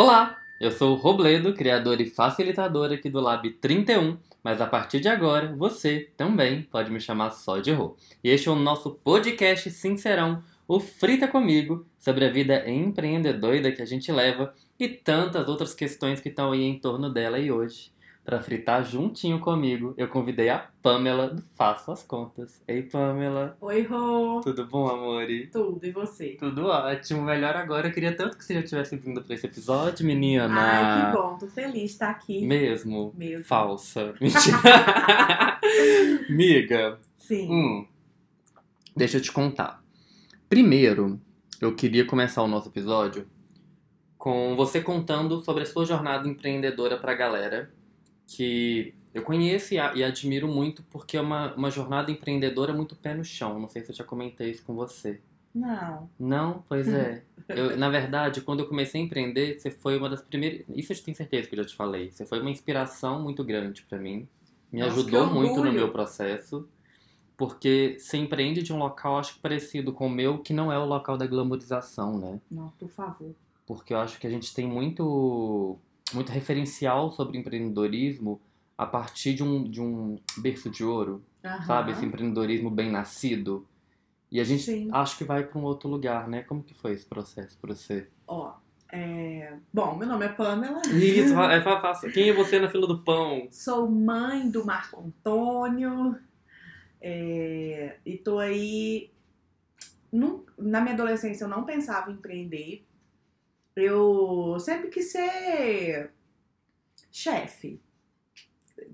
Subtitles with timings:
[0.00, 5.00] Olá, eu sou o Robledo, criador e facilitador aqui do Lab 31, mas a partir
[5.00, 7.96] de agora você também pode me chamar só de Rô.
[8.22, 13.82] E este é o nosso podcast sincerão, o Frita Comigo, sobre a vida empreendedora que
[13.82, 17.40] a gente leva e tantas outras questões que estão aí em torno dela.
[17.40, 17.90] E hoje,
[18.28, 22.62] para fritar juntinho comigo, eu convidei a Pamela do Faço as Contas.
[22.68, 23.56] Ei, Pamela.
[23.58, 24.42] Oi, Rô.
[24.42, 25.46] Tudo bom, amore?
[25.46, 26.36] Tudo, e você?
[26.38, 27.88] Tudo ótimo, melhor agora.
[27.88, 30.46] Eu queria tanto que você já tivesse vindo pra esse episódio, menina.
[30.46, 32.44] Ai, que bom, tô feliz de estar aqui.
[32.44, 33.14] Mesmo?
[33.16, 33.46] Mesmo.
[33.46, 34.12] Falsa.
[34.20, 34.58] Mentira.
[36.28, 37.50] Miga, Sim.
[37.50, 37.86] hum,
[38.94, 39.82] deixa eu te contar.
[40.50, 41.18] Primeiro,
[41.62, 43.26] eu queria começar o nosso episódio
[44.18, 47.70] com você contando sobre a sua jornada empreendedora pra galera,
[48.28, 53.14] que eu conheço e, e admiro muito porque é uma, uma jornada empreendedora muito pé
[53.14, 53.58] no chão.
[53.58, 55.20] Não sei se eu já comentei isso com você.
[55.54, 56.08] Não.
[56.18, 57.24] Não, pois é.
[57.48, 60.66] Eu, na verdade, quando eu comecei a empreender, você foi uma das primeiras.
[60.68, 62.10] Isso eu tenho certeza que eu já te falei.
[62.10, 64.28] Você foi uma inspiração muito grande pra mim.
[64.70, 66.68] Me Nossa, ajudou muito no meu processo.
[67.38, 70.78] Porque você empreende de um local, acho que parecido com o meu, que não é
[70.78, 72.38] o local da glamorização, né?
[72.50, 73.34] Não, por favor.
[73.64, 75.78] Porque eu acho que a gente tem muito,
[76.14, 78.40] muito referencial sobre empreendedorismo
[78.76, 81.62] a partir de um, de um berço de ouro Aham.
[81.64, 81.92] sabe?
[81.92, 83.66] Esse empreendedorismo bem nascido.
[84.30, 84.88] E a gente Sim.
[84.92, 86.42] acho que vai para um outro lugar, né?
[86.42, 88.08] Como que foi esse processo para você?
[88.26, 88.52] Ó,
[88.92, 89.54] é...
[89.72, 90.82] Bom, meu nome é Pamela.
[90.92, 92.12] Isso, é fácil.
[92.12, 93.48] Quem é você na fila do pão?
[93.50, 96.18] Sou mãe do Marco Antônio.
[97.00, 99.10] é, E tô aí.
[100.12, 102.84] Num- Na minha adolescência eu não pensava em empreender.
[103.80, 106.12] Eu sempre quis ser
[107.10, 107.80] chefe.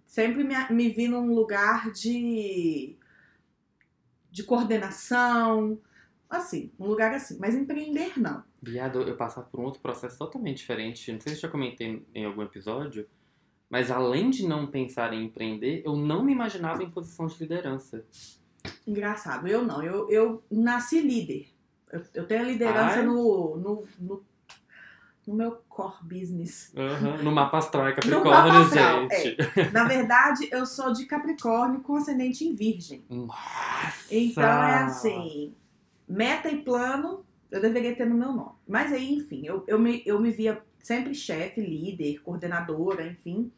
[0.07, 2.97] Sempre me, me vi num lugar de,
[4.31, 5.79] de coordenação,
[6.29, 7.37] assim, um lugar assim.
[7.39, 8.43] Mas empreender não.
[8.63, 11.13] Viado, eu passava por um outro processo totalmente diferente.
[11.13, 13.07] Não sei se eu já comentei em algum episódio,
[13.69, 18.05] mas além de não pensar em empreender, eu não me imaginava em posição de liderança.
[18.87, 19.83] Engraçado, eu não.
[19.83, 21.49] Eu, eu nasci líder.
[21.93, 23.07] Eu, eu tenho a liderança Ai.
[23.07, 24.25] no, no, no,
[25.27, 26.73] no meu core business.
[26.77, 29.73] Aham, No mapa astral é Capricórnio, mapa astral, gente.
[29.73, 33.05] Na verdade, eu sou de Capricórnio com ascendente em Virgem.
[33.09, 34.07] Nossa!
[34.11, 35.55] Então é assim,
[36.09, 38.53] meta e plano eu deveria ter no meu nome.
[38.67, 43.51] Mas aí, enfim, eu, eu, me, eu me via sempre chefe, líder, coordenadora, enfim.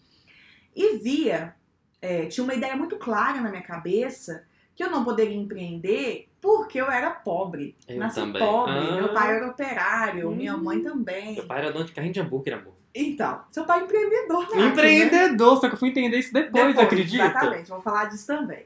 [0.74, 1.54] E via,
[2.00, 4.44] é, tinha uma ideia muito clara na minha cabeça
[4.74, 7.76] que eu não poderia empreender porque eu era pobre.
[7.88, 8.40] Eu Nasci também.
[8.42, 8.94] pobre, Ah.
[8.96, 10.62] meu pai era operário, minha Hum.
[10.62, 11.34] mãe também.
[11.34, 12.74] Meu pai era dono de carrinho de hambúrguer, amor.
[12.94, 14.66] Então, seu pai é empreendedor, nato, né?
[14.68, 17.24] Empreendedor, só que eu fui entender isso depois, Depois, acredita?
[17.26, 18.64] Exatamente, vamos falar disso também.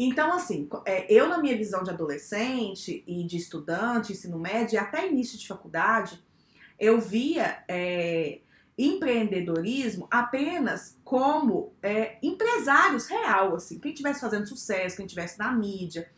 [0.00, 4.78] Então, assim, é, eu na minha visão de adolescente e de estudante, ensino médio, e
[4.78, 6.22] até início de faculdade,
[6.78, 8.38] eu via é,
[8.78, 16.08] empreendedorismo apenas como é, empresários real, assim, quem estivesse fazendo sucesso, quem estivesse na mídia.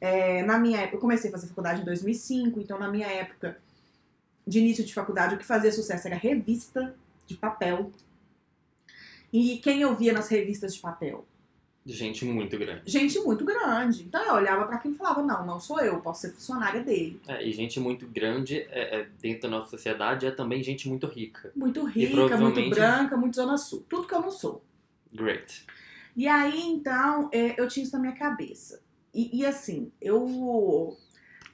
[0.00, 3.58] É, na minha época, eu comecei a fazer faculdade em 2005, então na minha época
[4.46, 6.94] de início de faculdade, o que fazia sucesso era revista
[7.26, 7.90] de papel.
[9.32, 11.26] E quem eu via nas revistas de papel?
[11.84, 12.82] Gente muito grande.
[12.84, 14.02] Gente muito grande.
[14.04, 17.18] Então eu olhava pra quem falava: não, não sou eu, posso ser funcionária dele.
[17.26, 21.06] É, e gente muito grande é, é, dentro da nossa sociedade é também gente muito
[21.06, 21.50] rica.
[21.56, 23.84] Muito rica, provavelmente- muito branca, muito zona sul.
[23.88, 24.62] Tudo que eu não sou.
[25.12, 25.64] Great.
[26.14, 28.82] E aí, então, é, eu tinha isso na minha cabeça.
[29.14, 30.96] E, e assim, eu.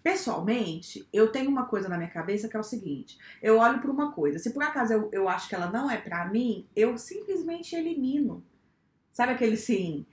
[0.03, 3.91] Pessoalmente, eu tenho uma coisa na minha cabeça que é o seguinte: eu olho pra
[3.91, 6.99] uma coisa, se por acaso eu, eu acho que ela não é pra mim, eu
[6.99, 8.45] simplesmente elimino.
[9.13, 10.05] Sabe aquele sim?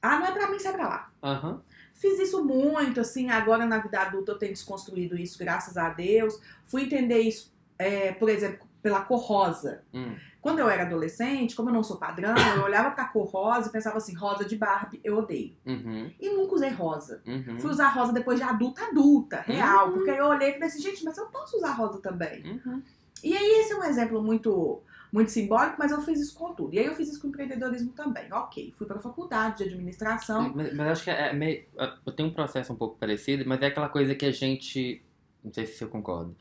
[0.00, 1.12] Ah, não é pra mim, sai pra lá.
[1.22, 1.62] Aham.
[1.94, 6.40] Fiz isso muito, assim, agora na vida adulta eu tenho desconstruído isso, graças a Deus.
[6.66, 9.84] Fui entender isso, é, por exemplo, pela cor rosa.
[9.94, 10.16] Hum.
[10.42, 13.72] Quando eu era adolescente, como eu não sou padrão, eu olhava pra cor rosa e
[13.72, 15.56] pensava assim, rosa de Barbie, eu odeio.
[15.64, 16.10] Uhum.
[16.20, 17.22] E nunca usei rosa.
[17.24, 17.60] Uhum.
[17.60, 19.86] Fui usar rosa depois de adulta, adulta, real.
[19.86, 19.92] Uhum.
[19.94, 22.44] Porque aí eu olhei e falei assim, gente, mas eu posso usar rosa também.
[22.44, 22.82] Uhum.
[23.22, 26.74] E aí esse é um exemplo muito muito simbólico, mas eu fiz isso com tudo.
[26.74, 28.32] E aí eu fiz isso com empreendedorismo também.
[28.32, 30.50] Ok, fui pra faculdade de administração.
[30.54, 31.66] Mas, mas acho que é meio.
[32.04, 35.04] Eu tenho um processo um pouco parecido, mas é aquela coisa que a gente.
[35.44, 36.34] Não sei se eu concordo.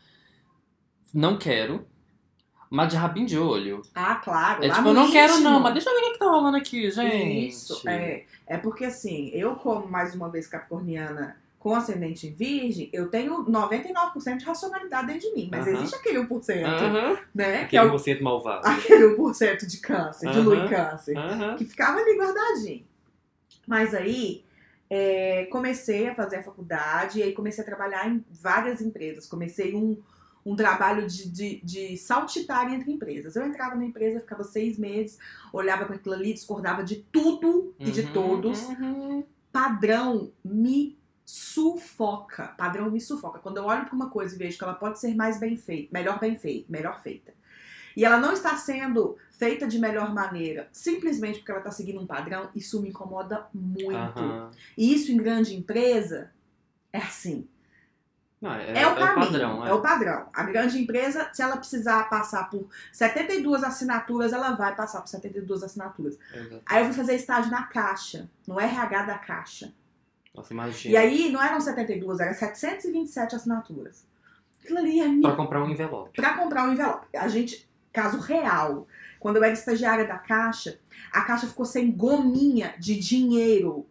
[1.13, 1.85] Não quero,
[2.71, 3.81] mas de rabinho de olho.
[3.93, 4.63] Ah, claro.
[4.63, 6.55] É tipo, eu não quero não, mas deixa eu ver o que que tá rolando
[6.57, 7.47] aqui, gente.
[7.49, 8.23] Isso, é.
[8.47, 13.43] É porque assim, eu como mais uma vez capricorniana com ascendente em virgem, eu tenho
[13.45, 15.49] 99% de racionalidade dentro de mim.
[15.51, 15.75] Mas Aham.
[15.75, 17.17] existe aquele 1%, Aham.
[17.35, 17.65] né?
[17.65, 18.67] Que é Aquele o, 1% malvado.
[18.67, 21.15] aquele 1% de câncer, de lua em câncer.
[21.57, 22.83] Que ficava ali guardadinho.
[23.67, 24.43] Mas aí
[24.89, 29.27] é, comecei a fazer a faculdade e aí comecei a trabalhar em várias empresas.
[29.27, 29.97] Comecei um,
[30.45, 33.35] um trabalho de, de, de saltitar entre empresas.
[33.35, 35.17] Eu entrava na empresa, ficava seis meses,
[35.53, 38.67] olhava para aquilo ali, discordava de tudo e de Uhum, todos.
[38.69, 39.23] uhum.
[39.51, 42.49] Padrão me sufoca.
[42.57, 43.39] Padrão me sufoca.
[43.39, 45.89] Quando eu olho para uma coisa e vejo que ela pode ser mais bem feita,
[45.93, 47.33] melhor bem feita, melhor feita.
[47.95, 52.07] E ela não está sendo feita de melhor maneira, simplesmente porque ela está seguindo um
[52.07, 54.23] padrão, isso me incomoda muito.
[54.23, 54.51] Aham.
[54.77, 56.31] E isso em grande empresa
[56.93, 57.47] é assim.
[58.41, 59.67] Não, é, É, o caminho, padrão.
[59.67, 59.73] é.
[59.73, 60.25] o padrão.
[60.33, 65.61] A grande empresa, se ela precisar passar por 72 assinaturas, ela vai passar por 72
[65.61, 66.17] assinaturas.
[66.33, 66.61] Exato.
[66.65, 69.71] Aí eu fui fazer estágio na Caixa, no RH da Caixa.
[70.33, 70.93] Nossa, imagina.
[70.93, 74.07] E aí não eram 72, eram 727 assinaturas.
[74.63, 76.15] Aquilo ali é Pra comprar um envelope.
[76.15, 77.05] para comprar um envelope.
[77.15, 78.87] A gente, caso real,
[79.19, 80.79] quando eu era estagiária da Caixa,
[81.11, 83.85] a Caixa ficou sem gominha de dinheiro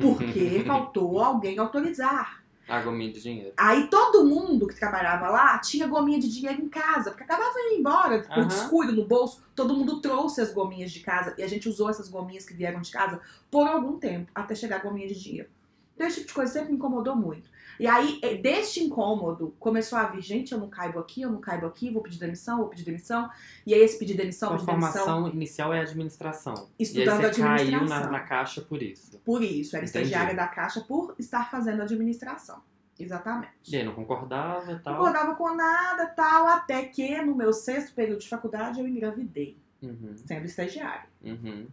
[0.00, 2.42] porque faltou alguém autorizar.
[2.68, 3.52] A gominha de dinheiro.
[3.56, 7.78] Aí todo mundo que trabalhava lá tinha gominha de dinheiro em casa, porque acabava indo
[7.78, 8.48] embora por Aham.
[8.48, 9.42] descuido no bolso.
[9.54, 12.80] Todo mundo trouxe as gominhas de casa e a gente usou essas gominhas que vieram
[12.80, 13.20] de casa
[13.50, 15.48] por algum tempo, até chegar a gominha de dinheiro.
[15.94, 17.48] Então, esse tipo de coisa sempre me incomodou muito.
[17.78, 21.40] E aí, eh, deste incômodo, começou a vir, gente, eu não caibo aqui, eu não
[21.40, 23.28] caibo aqui, vou pedir demissão, vou pedir demissão.
[23.66, 26.68] E aí, esse pedir demissão, Sua pedir demissão, formação inicial é administração.
[26.78, 28.04] Estudando e aí você caiu administração.
[28.06, 29.18] na, na caixa por isso.
[29.24, 30.04] por isso, era Entendi.
[30.06, 32.60] estagiária da Caixa por estar fazendo administração.
[32.98, 33.52] Exatamente.
[33.70, 34.96] E aí não concordava e Não tal.
[34.96, 40.14] concordava com nada, tal, até que no meu sexto período de faculdade eu engravidei, Uhum,
[40.24, 41.04] sendo estagiária.
[41.22, 41.66] uhum.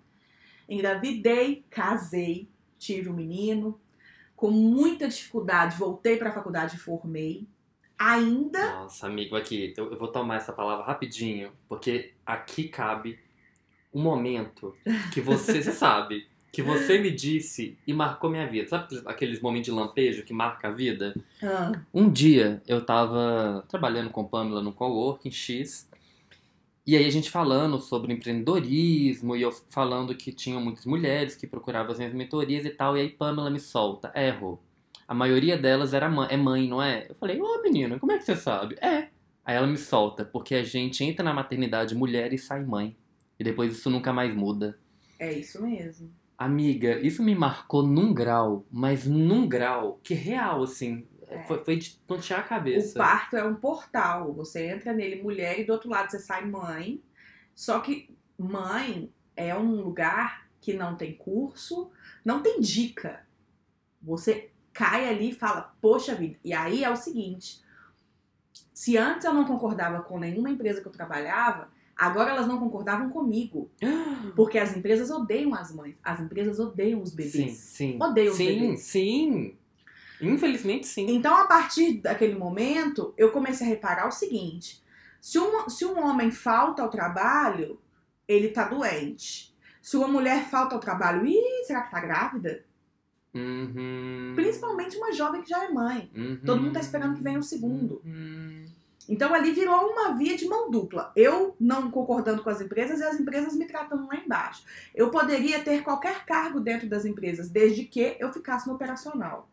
[0.68, 2.48] Engravidei, casei,
[2.78, 3.80] tive um menino,
[4.44, 7.48] com muita dificuldade voltei para a faculdade e formei.
[7.98, 13.18] Ainda Nossa, amigo, aqui, eu, eu vou tomar essa palavra rapidinho, porque aqui cabe
[13.94, 14.76] um momento
[15.14, 18.68] que você, você sabe, que você me disse e marcou minha vida.
[18.68, 21.16] Sabe aqueles, aqueles momentos de lampejo que marca a vida?
[21.42, 25.90] ah, Um dia eu tava trabalhando com Pamela no Coworking X,
[26.86, 31.48] e aí a gente falando sobre empreendedorismo, e eu falando que tinham muitas mulheres que
[31.48, 34.62] procuravam as minhas mentorias e tal, e aí Pamela me solta, erro.
[35.08, 37.08] A maioria delas era mãe, é mãe, não é?
[37.10, 38.76] Eu falei, ô menina, como é que você sabe?
[38.82, 39.10] É.
[39.46, 42.96] Aí ela me solta, porque a gente entra na maternidade mulher e sai mãe.
[43.40, 44.78] E depois isso nunca mais muda.
[45.20, 46.12] é isso mesmo.
[46.38, 51.44] Amiga, isso me marcou num grau, mas num grau que real, assim, É.
[51.44, 52.98] foi, foi de tontear a O cabeça.
[52.98, 54.34] parto é um portal.
[54.34, 57.02] Você entra nele mulher e do outro lado você sai mãe.
[57.56, 61.92] Só que mãe é um lugar que não tem curso,
[62.24, 63.26] não tem dica.
[64.02, 66.38] Você cai ali e fala, poxa vida.
[66.44, 67.62] E aí é o seguinte:
[68.74, 73.10] se antes eu não concordava com nenhuma empresa que eu trabalhava, agora elas não concordavam
[73.10, 73.70] comigo.
[74.36, 77.34] Porque as empresas odeiam as mães, as empresas odeiam os bebês.
[77.34, 78.00] Sim, sim.
[78.02, 78.80] Odeio os Sim, bebês.
[78.82, 79.58] sim.
[80.22, 81.08] Infelizmente, sim.
[81.10, 84.82] Então, a partir daquele momento, eu comecei a reparar o seguinte:
[85.20, 87.80] se um, se um homem falta ao trabalho,
[88.28, 89.54] ele tá doente.
[89.82, 92.64] Se uma mulher falta ao trabalho, ih, será que tá grávida?
[93.34, 94.34] Uhum.
[94.36, 96.10] Principalmente uma jovem que já é mãe.
[96.16, 96.40] Uhum.
[96.46, 98.02] Todo mundo tá esperando que venha o segundo.
[98.06, 98.66] Uhum.
[99.10, 101.12] Então ali virou uma via de mão dupla.
[101.16, 104.64] Eu não concordando com as empresas e as empresas me tratando lá embaixo.
[104.96, 109.50] Eu poderia ter qualquer cargo dentro das empresas, desde que eu ficasse no operacional.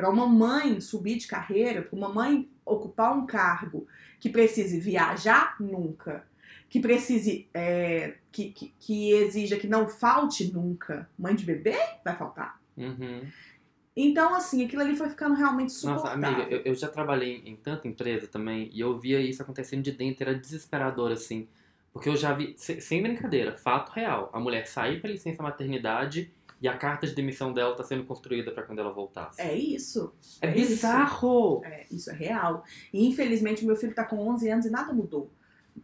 [0.00, 3.86] Para uma mãe subir de carreira, para uma mãe ocupar um cargo
[4.18, 6.26] que precise viajar, nunca.
[6.70, 11.06] Que precise, é, que, que, que exija que não falte nunca.
[11.18, 12.58] Mãe de bebê vai faltar.
[12.78, 13.26] Uhum.
[13.94, 16.28] Então, assim, aquilo ali foi ficando realmente Nossa, suportável.
[16.28, 19.92] amiga, eu, eu já trabalhei em tanta empresa também e eu via isso acontecendo de
[19.92, 21.46] dentro, era desesperador, assim.
[21.92, 26.32] Porque eu já vi, se- sem brincadeira, fato real, a mulher sair pra licença maternidade
[26.60, 29.40] e a carta de demissão dela tá sendo construída pra quando ela voltasse.
[29.40, 30.12] É isso.
[30.42, 30.70] É é isso.
[30.70, 31.62] bizarro!
[31.64, 32.64] É, isso é real.
[32.92, 35.30] E infelizmente meu filho tá com 11 anos e nada mudou.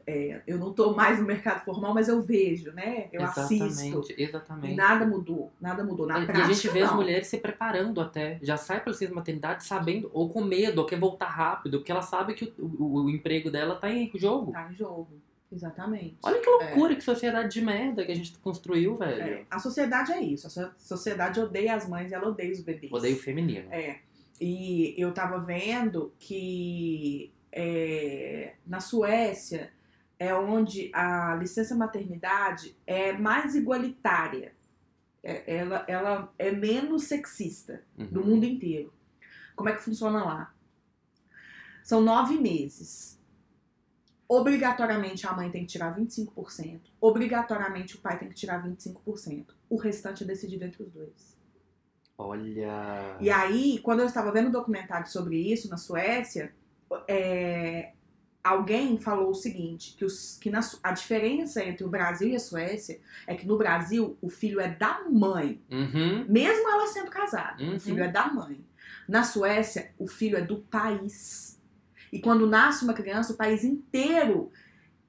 [0.06, 3.08] É, eu não tô mais no mercado formal, mas eu vejo, né?
[3.12, 3.64] Eu assisto.
[3.64, 4.74] exatamente, E exatamente.
[4.74, 5.50] nada mudou.
[5.60, 6.06] Nada mudou.
[6.06, 6.96] Na E- prática, e a gente vê as não.
[6.96, 8.38] mulheres se preparando até.
[8.42, 12.02] Já sai pra licença maternidade sabendo, ou com medo, ou quer voltar rápido, porque ela
[12.02, 14.52] sabe que o, o- o emprego dela tá em jogo.
[14.52, 15.08] Tá em jogo.
[15.50, 16.16] Exatamente.
[16.22, 19.22] Olha que loucura, que sociedade de merda que a gente construiu, velho.
[19.22, 20.46] É, a sociedade é isso.
[20.46, 22.92] A so- sociedade odeia as mães e ela odeia os bebês.
[22.92, 23.68] Odeio o feminino.
[23.72, 24.00] É.
[24.40, 29.72] E eu tava vendo que é, na Suécia
[30.18, 34.52] é onde a licença maternidade é mais igualitária.
[35.22, 38.26] É- ela, ela é menos sexista do Uhum.
[38.26, 38.92] mundo inteiro.
[39.54, 40.54] Como é que funciona lá?
[41.82, 43.15] São nove meses.
[44.28, 46.80] Obrigatoriamente a mãe tem que tirar 25%.
[47.00, 49.46] Obrigatoriamente o pai tem que tirar 25%.
[49.70, 51.36] O restante é decidido entre os dois.
[52.18, 53.16] Olha.
[53.20, 56.52] E aí, quando eu estava vendo um documentário sobre isso na Suécia,
[57.06, 57.92] é,
[58.42, 62.40] alguém falou o seguinte, que, os, que na, a diferença entre o Brasil e a
[62.40, 66.24] Suécia é que no Brasil o filho é da mãe, Uhum.
[66.28, 67.76] mesmo ela sendo casada, Uhum.
[67.76, 68.64] o filho é da mãe.
[69.08, 71.55] Na Suécia, o filho é do país.
[72.12, 74.50] E quando nasce uma criança, o país inteiro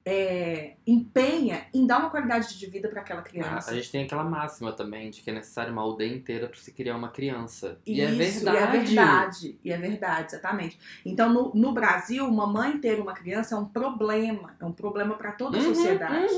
[0.04, 3.70] é, empenha em dar uma qualidade de vida para aquela Ah, criança.
[3.70, 6.72] A gente tem aquela máxima também de que é necessário uma aldeia inteira para se
[6.72, 7.78] criar uma criança.
[7.86, 8.54] e é Isso, verdade.
[8.54, 10.78] E é verdade, e é verdade, exatamente.
[11.04, 15.16] Então, no, no Brasil, uma mãe ter uma criança é um problema, é um problema
[15.16, 16.32] para toda a Uhum, sociedade.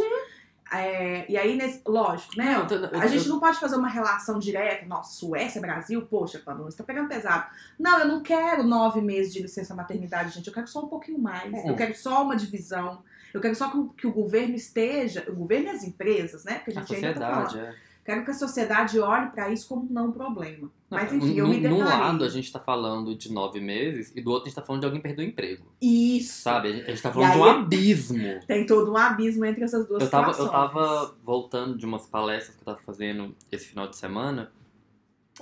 [0.72, 2.54] É, e aí, nesse- lógico, né?
[2.54, 6.70] Não, eu- a gente não pode fazer uma relação direta, nossa, Suécia, Brasil, poxa, Pamela,
[6.70, 7.46] você tá pegando pesado.
[7.78, 10.46] Não, eu não quero nove meses de licença maternidade, gente.
[10.46, 11.52] Eu quero só um pouquinho mais.
[11.52, 11.68] Uhum.
[11.70, 13.02] Eu quero só uma divisão.
[13.34, 16.60] Eu quero só que, o- que o governo esteja, o governo e as empresas, né?
[16.64, 17.44] Porque a A gente ainda tá falando.
[17.46, 17.89] sociedade, é.
[18.04, 20.70] Quero que a sociedade olhe pra isso como não problema.
[20.88, 22.00] Mas enfim, eu num- me Num deparei.
[22.00, 24.80] lado a gente tá falando de nove meses e do outro a gente tá falando
[24.80, 25.66] de alguém perder o emprego.
[25.80, 26.42] Isso.
[26.42, 26.68] Sabe?
[26.68, 28.40] A gente, a gente tá falando E de um aí- abismo.
[28.48, 30.72] Tem todo um abismo entre essas duas Eu tava, eu situações.
[30.72, 34.50] tava voltando de umas palestras que eu tava fazendo esse final de semana.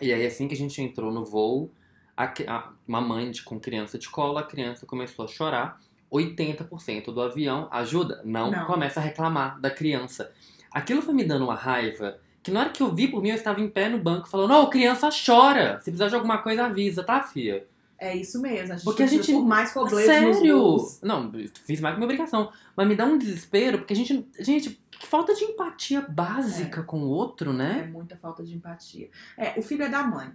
[0.02, 1.72] E aí, assim que a gente entrou no voo,
[2.16, 5.80] a a- uma mãe de- com criança de cola, a criança começou a chorar.
[6.10, 8.66] 80% do avião ajuda, não, Não.
[8.66, 10.32] começa a reclamar da criança.
[10.72, 12.18] Aquilo foi me dando uma raiva.
[12.48, 14.48] Que na hora que eu vi por mim, eu estava em pé no banco falando:
[14.48, 15.76] Não, criança chora.
[15.80, 17.66] Se precisar de alguma coisa, avisa, tá, fia?
[17.98, 18.72] É isso mesmo.
[18.72, 20.76] A gente Porque a gente- por mais nos Sério?
[21.02, 21.30] Não,
[21.66, 22.50] fiz mais que minha obrigação.
[22.74, 24.26] Mas me dá um desespero, porque a gente.
[24.38, 27.90] Gente, que falta de empatia básica com o outro, É né?
[27.92, 29.10] muita falta de empatia.
[29.36, 30.30] É, o filho é da mãe.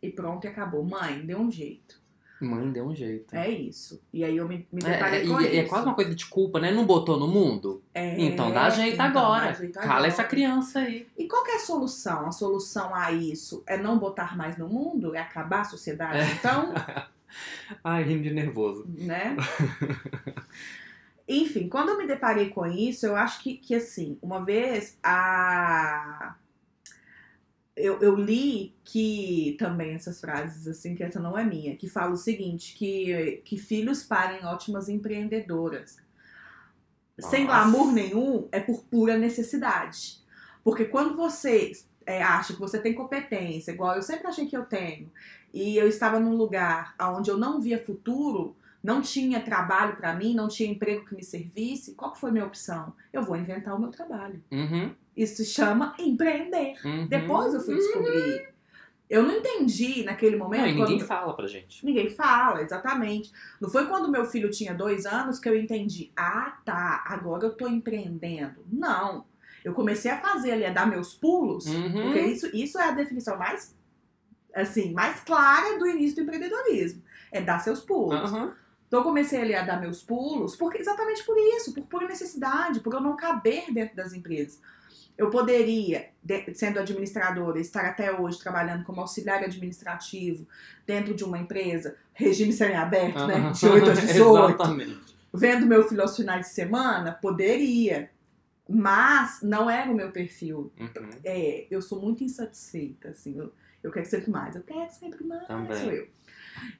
[0.00, 0.82] E pronto, e acabou.
[0.84, 1.97] Mãe, deu um jeito.
[2.40, 3.34] Mãe, deu um jeito.
[3.34, 4.00] É isso.
[4.12, 5.56] E aí eu me, me É, deparei é, com e isso.
[5.56, 6.70] é quase uma coisa de culpa, né?
[6.70, 7.82] Não botou no mundo?
[7.92, 9.46] É, então dá jeito então agora.
[9.46, 10.06] dá jeito Cala agora.
[10.06, 11.06] essa criança aí.
[11.18, 12.26] E qual que é a solução?
[12.26, 15.14] A solução a isso é não botar mais no mundo?
[15.14, 16.18] É acabar a sociedade?
[16.18, 16.32] É.
[16.32, 16.72] Então,
[17.84, 18.84] Ai, rindo de nervoso.
[18.88, 19.36] né?
[21.28, 26.34] Enfim, quando eu me deparei com isso, eu acho que, que assim, uma vez a.
[27.78, 32.12] Eu, eu li que também essas frases, assim, que essa não é minha, que fala
[32.12, 35.96] o seguinte: que, que filhos parem ótimas empreendedoras.
[37.18, 37.62] Sem Nossa.
[37.62, 40.18] glamour nenhum, é por pura necessidade.
[40.62, 41.72] Porque quando você
[42.06, 45.10] é, acha que você tem competência, igual eu sempre achei que eu tenho,
[45.52, 50.34] e eu estava num lugar onde eu não via futuro, não tinha trabalho para mim,
[50.34, 52.92] não tinha emprego que me servisse, qual que foi a minha opção?
[53.12, 54.42] Eu vou inventar o meu trabalho.
[54.50, 56.74] Uhum, Isso se chama empreender.
[56.84, 57.06] uhum.
[57.08, 58.48] Depois eu fui descobrir.
[59.10, 60.60] Eu não entendi naquele momento.
[60.60, 61.84] Não, ninguém quando- fala pra gente.
[61.84, 63.32] Ninguém fala, exatamente.
[63.60, 66.12] Não foi quando meu filho tinha dois anos que eu entendi.
[66.14, 68.64] Ah, tá, agora eu tô empreendendo.
[68.70, 69.24] Não.
[69.64, 72.02] Eu comecei a fazer ali, a dar meus pulos, Uhum.
[72.02, 73.74] porque isso, isso é a definição mais,
[74.54, 77.02] assim, mais clara do início do empreendedorismo.
[77.32, 78.14] É dar seus pulos.
[78.32, 78.54] Aham.
[78.86, 82.80] Então eu comecei ali a dar meus pulos, porque exatamente por isso, por pura necessidade,
[82.80, 84.60] por eu não caber dentro das empresas.
[85.18, 90.46] Eu poderia, de- sendo administradora, estar até hoje trabalhando como auxiliar administrativo
[90.86, 93.50] dentro de uma empresa, regime semiaberto, né?
[93.50, 95.00] De 8 às 18 Exatamente.
[95.34, 98.10] vendo meu filho aos finais de semana, poderia.
[98.68, 100.70] Mas não era o meu perfil.
[100.78, 101.10] Uhum.
[101.24, 103.36] É, eu sou muito insatisfeita, assim.
[103.38, 104.54] Eu, eu quero sempre mais.
[104.54, 105.76] Eu quero sempre mais, Também.
[105.78, 106.06] sou eu.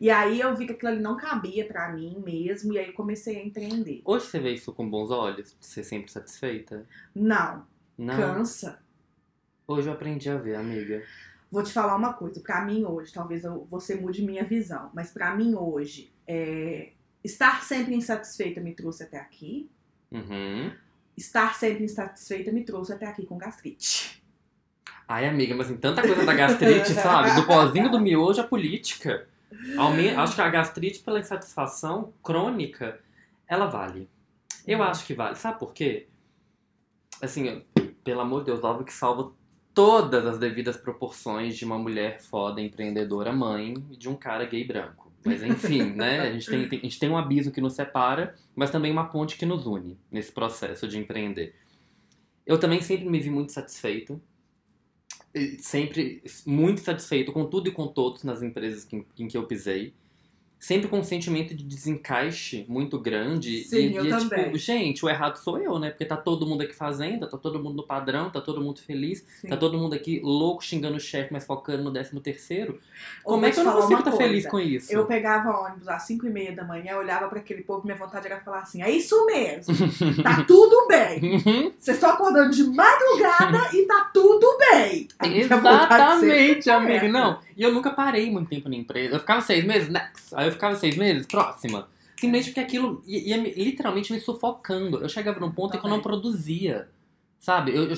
[0.00, 3.37] E aí eu vi que aquilo ali não cabia pra mim mesmo, e aí comecei
[3.40, 4.02] a empreender.
[4.04, 5.57] Hoje você vê isso com bons olhos?
[5.59, 6.85] De ser sempre satisfeita?
[7.14, 7.64] Não,
[7.99, 8.17] Não.
[8.17, 8.78] cansa.
[9.67, 11.02] Hoje eu aprendi a ver, amiga.
[11.50, 12.40] Vou te falar uma coisa.
[12.40, 16.93] Pra mim hoje, talvez eu, você mude minha visão, mas pra mim hoje, é,
[17.25, 19.69] estar sempre insatisfeita me trouxe até aqui.
[20.11, 20.73] Uhum.
[21.17, 24.23] Estar sempre insatisfeita me trouxe até aqui com gastrite.
[25.07, 27.35] Ai, amiga, mas tem tanta coisa da gastrite, sabe?
[27.35, 29.26] Do pozinho do miojo à política.
[30.17, 33.00] Acho que a gastrite, pela insatisfação crônica,
[33.47, 34.09] ela vale.
[34.67, 35.37] Eu acho que vale.
[35.37, 36.07] Sabe por quê?
[37.23, 37.64] Assim,
[38.08, 39.30] pelo amor de Deus, óbvio que salva
[39.74, 45.12] todas as devidas proporções de uma mulher foda, empreendedora, mãe de um cara gay branco.
[45.22, 46.20] Mas enfim, né?
[46.20, 49.04] A gente tem, tem- a gente tem um abismo que nos separa, mas também uma
[49.08, 51.54] ponte que nos une nesse processo de empreender.
[52.46, 54.18] Eu também sempre me vi muito satisfeito.
[55.58, 59.92] Sempre muito satisfeito com tudo e com todos nas empresas que- em que eu pisei.
[60.58, 63.62] Sempre com um sentimento de desencaixe muito grande.
[63.64, 64.44] Sim, e, eu e é também.
[64.44, 65.90] tipo, gente, o errado sou eu, né?
[65.90, 69.24] Porque tá todo mundo aqui fazendo, tá todo mundo no padrão, tá todo mundo feliz,
[69.40, 69.48] Sim.
[69.48, 72.80] tá todo mundo aqui louco xingando o chefe, mas focando no décimo terceiro.
[73.24, 74.50] Ou Como é que eu não consigo estar feliz coisa.
[74.50, 74.92] com isso?
[74.92, 78.26] Eu pegava ônibus às 5 e meia da manhã, olhava pra aquele povo, minha vontade
[78.26, 79.74] era falar assim: é isso mesmo,
[80.22, 81.20] tá tudo bem.
[81.22, 81.72] Uhum.
[81.78, 85.06] Vocês estão acordando de madrugada e tá tudo bem.
[85.22, 86.94] Exatamente, amiga.
[86.94, 87.08] essa.
[87.08, 89.14] Não, e eu nunca parei muito tempo na empresa.
[89.14, 90.34] Eu ficava seis meses, next.
[90.34, 91.88] Aí eu ficava seis meses, próxima.
[92.19, 94.99] Simplesmente porque aquilo ia, ia me- literalmente me sufocando.
[94.99, 96.88] Eu chegava num ponto em que eu não produzia.
[97.38, 97.71] Sabe?
[97.75, 97.97] Eu, eu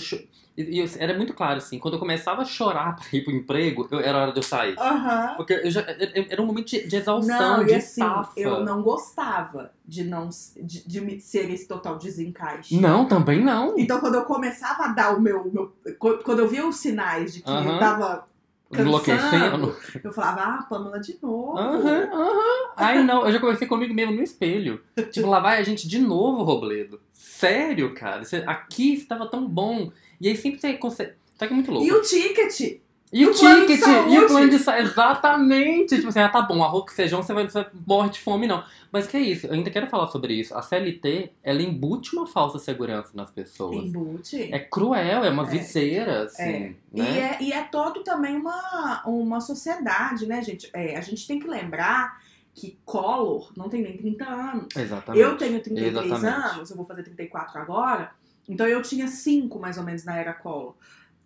[0.56, 4.00] eu- era muito claro, assim, quando eu começava a chorar pra ir pro emprego, eu-
[4.00, 4.78] era hora de eu sair.
[4.78, 5.34] Aham.
[5.38, 5.80] Porque eu já,
[6.28, 8.38] era um momento de, de exaustão, Não, de e assim, estafa.
[8.38, 10.28] eu não gostava de não
[10.60, 12.76] de, de me ser esse total desencaixe.
[12.78, 13.78] Não, também não.
[13.78, 15.50] Então, quando eu começava a dar o meu.
[15.50, 17.72] meu- quando eu via os sinais de que Aham.
[17.72, 18.28] eu tava
[18.72, 19.76] Enlouquecendo.
[20.02, 21.58] Eu falava, ah, Pamela de novo.
[21.58, 22.70] Aham, aham.
[22.76, 24.80] Ai, não, eu já conversei comigo mesmo no espelho.
[25.10, 27.00] Tipo, lá vai a gente de novo, Robledo.
[27.12, 28.24] Sério, cara.
[28.24, 29.90] Você- aqui estava tão bom.
[30.20, 31.12] E aí sempre você consegue.
[31.38, 31.86] Tá que é muito louco.
[31.86, 32.80] E o ticket?
[33.12, 35.96] E o ticket, e o plano de saúde, exatamente.
[35.96, 38.62] Tipo assim, ah, tá bom, arroz com feijão, você vai, você morre de fome, não.
[38.92, 40.54] Mas que é isso, eu ainda quero falar sobre isso.
[40.56, 43.84] A CLT, ela embute uma falsa segurança nas pessoas.
[43.86, 44.52] Embute.
[44.52, 45.46] É cruel, é uma É.
[45.46, 46.72] viseira, assim, É.
[46.94, 47.18] E, né?
[47.18, 50.70] é, e é todo também uma, uma sociedade, né, gente?
[50.72, 52.20] É, a gente tem que lembrar
[52.54, 54.76] que Collor não tem nem 30 anos.
[54.76, 55.22] Exatamente.
[55.22, 56.54] Eu tenho 33 Exatamente.
[56.54, 58.12] anos, eu vou fazer 34 agora.
[58.48, 60.74] Então eu tinha 5 mais ou menos na era Collor.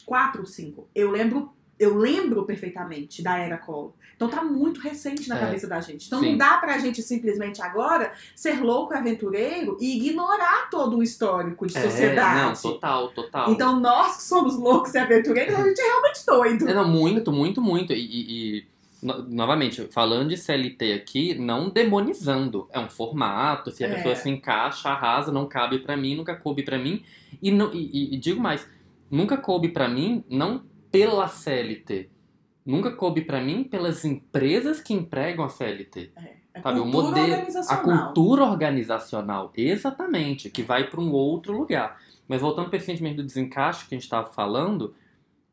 [0.05, 0.87] 4 ou 5.
[0.95, 3.93] Eu lembro, eu lembro perfeitamente da era Collor.
[4.17, 5.41] Então tá muito recente na É.
[5.41, 6.07] cabeça da gente.
[6.07, 6.31] Então Sim.
[6.33, 11.67] não dá pra gente simplesmente agora ser louco e aventureiro e ignorar todo o histórico
[11.67, 12.41] de É, sociedade.
[12.65, 13.51] não, total, total.
[13.51, 16.69] Então nós que somos loucos e aventureiros, a gente é realmente doido.
[16.69, 17.93] É, não, muito, muito, muito.
[17.93, 18.67] E, e- e,
[19.03, 22.69] no- novamente, falando de CLT aqui, não demonizando.
[22.73, 23.95] É um formato, se a É.
[23.97, 27.03] pessoa se encaixa, arrasa, não cabe pra mim, nunca coube pra mim.
[27.43, 28.67] E, não, e- e digo mais,
[29.11, 30.63] nunca coube pra mim, não
[30.95, 32.09] pela CLT.
[32.65, 36.13] Nunca coube pra mim pelas empresas que empregam a CLT.
[36.55, 37.83] É Sabe, o cultura modelo, a organizacional.
[37.83, 42.01] cultura organizacional, exatamente, que vai para um outro lugar.
[42.29, 44.95] Mas voltando para sentimento do desencaixe que a gente estava falando,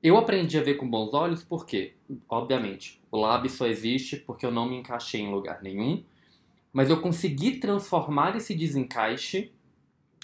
[0.04, 1.96] eu aprendi a ver com bons olhos porque,
[2.30, 6.04] obviamente, o lab só existe porque eu não me encaixei em lugar nenhum,
[6.72, 9.52] mas eu consegui transformar esse desencaixe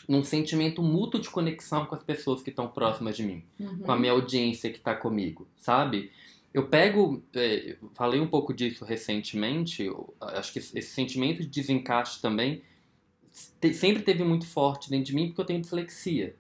[0.08, 3.80] num sentimento mútuo de conexão com as pessoas que estão próximas de mim Uhum.
[3.80, 6.12] com a minha audiência que tá comigo, sabe?
[6.54, 9.90] Eu pego, é, falei um pouco disso recentemente,
[10.22, 12.62] acho que esse sentimento de desencaixe também
[13.60, 16.36] te- sempre teve muito forte dentro de mim porque eu tenho dislexia.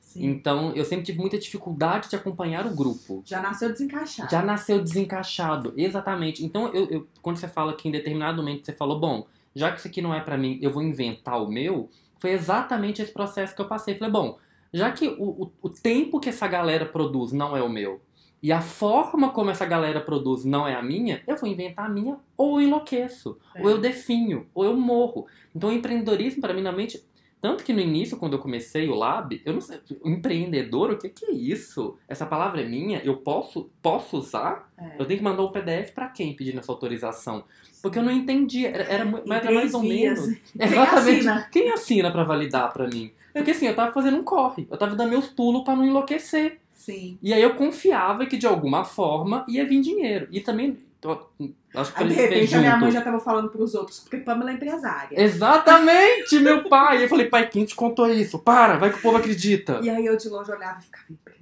[0.00, 0.24] Sim.
[0.24, 3.22] Então, eu sempre tive muita dificuldade de acompanhar o grupo.
[3.26, 4.30] Já nasceu desencaixado.
[4.30, 6.42] Já nasceu desencaixado, exatamente.
[6.42, 9.80] Então, eu, eu- quando você fala que em determinado momento você falou, bom, já que
[9.80, 13.54] isso aqui não é pra mim, eu vou inventar o meu, foi exatamente esse processo
[13.54, 13.94] que eu passei.
[13.96, 14.38] Falei, bom,
[14.72, 18.00] já que o, o, o tempo que essa galera produz não é o meu,
[18.42, 21.88] e a forma como essa galera produz não é a minha, eu vou inventar a
[21.88, 23.62] minha, ou eu enlouqueço, É.
[23.62, 25.26] ou eu definho, ou eu morro.
[25.54, 27.02] Então, o empreendedorismo, para mim, na mente.
[27.40, 29.78] Tanto que no início, quando eu comecei o Lab, eu não sei.
[30.04, 31.96] Empreendedor, o que, que é isso?
[32.08, 33.00] Essa palavra é minha?
[33.04, 34.70] Eu posso, posso usar?
[34.76, 34.96] É.
[34.98, 37.44] Eu tenho que mandar o PDF pra quem pedindo essa autorização?
[37.80, 38.70] Porque eu não entendia.
[38.70, 40.26] Era, era, era mais ou menos.
[40.58, 41.16] Quem Exatamente.
[41.16, 41.48] assina?
[41.52, 43.12] Quem assina pra validar pra mim?
[43.32, 44.66] Porque assim, eu tava fazendo um corre.
[44.68, 46.58] Eu tava dando meus pulos pra não enlouquecer.
[46.72, 47.18] Sim.
[47.22, 50.26] E aí eu confiava que de alguma forma ia vir dinheiro.
[50.30, 50.78] E também.
[51.00, 51.28] Tô-
[51.74, 54.00] acho que Aí, de repente, fez a minha junto- mãe já tava falando pros outros,
[54.00, 55.20] porque Pamela é empresária.
[55.22, 57.04] Exatamente, meu pai.
[57.04, 58.38] Eu falei, pai, quem te contou isso?
[58.38, 59.80] Para, vai que o povo acredita.
[59.82, 61.04] E aí eu de longe olhava e ficava.
[61.10, 61.34] Então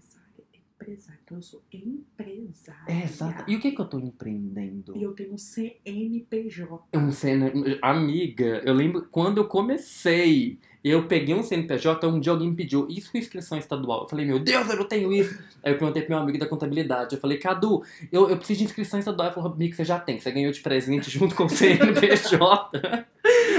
[1.35, 2.83] eu sou empresária.
[2.87, 3.51] É, exato.
[3.51, 4.97] E o que que eu tô empreendendo?
[4.97, 6.85] E eu tenho um CNPJ.
[6.95, 7.53] Não sei, né?
[7.83, 12.87] Amiga, eu lembro quando eu comecei, eu peguei um CNPJ, um dia alguém me pediu
[12.89, 14.03] isso com inscrição estadual.
[14.03, 15.37] Eu falei, meu Deus, eu não tenho isso.
[15.65, 17.15] Aí eu perguntei pro meu amigo da contabilidade.
[17.17, 19.27] Eu falei, Cadu, eu, eu preciso de inscrição estadual.
[19.29, 23.07] Ele falou, amigo, você já tem, você ganhou de presente junto com o CNPJ.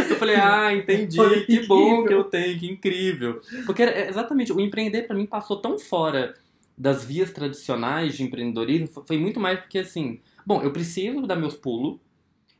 [0.09, 3.41] Eu falei, ah, entendi, Olha que que bom que eu tenho, que incrível.
[3.65, 6.33] Porque era- exatamente, o empreender pra mim passou tão fora
[6.77, 11.55] das vias tradicionais de empreendedorismo, foi- muito mais porque assim, bom, eu preciso dar meus
[11.55, 11.99] pulos,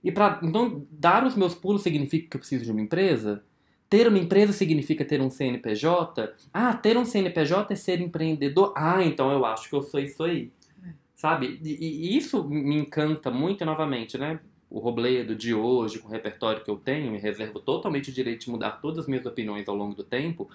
[0.03, 3.43] e para então dar os meus pulos significa que eu preciso de uma empresa?
[3.89, 6.33] Ter uma empresa significa ter um CNPJ?
[6.53, 8.73] Ah, ter um CNPJ é ser empreendedor?
[8.75, 10.51] Ah, então eu acho que eu sou isso aí.
[10.83, 10.89] É.
[11.15, 11.59] Sabe?
[11.63, 14.39] E, e isso me encanta muito, novamente, né?
[14.69, 18.45] O Robledo de hoje, com o repertório que eu tenho, me reservo totalmente o direito
[18.45, 20.49] de mudar todas as minhas opiniões ao longo do tempo,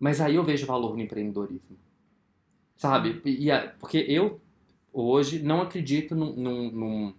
[0.00, 1.76] mas aí eu vejo valor no empreendedorismo.
[2.84, 3.22] Sabe?
[3.24, 4.40] E, a- porque eu,
[4.92, 7.14] hoje, não acredito num- num- num,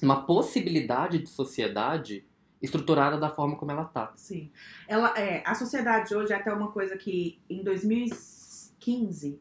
[0.00, 2.24] numa possibilidade de sociedade
[2.62, 4.12] estruturada da forma como ela tá.
[4.16, 4.50] Sim.
[4.88, 9.40] Ela, é, a sociedade hoje é até uma coisa que em 2015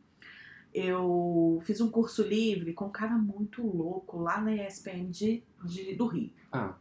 [0.74, 5.94] eu fiz um curso livre com um cara muito louco lá na ESPN de, de-
[5.96, 6.32] do Rio.
[6.52, 6.74] Ah.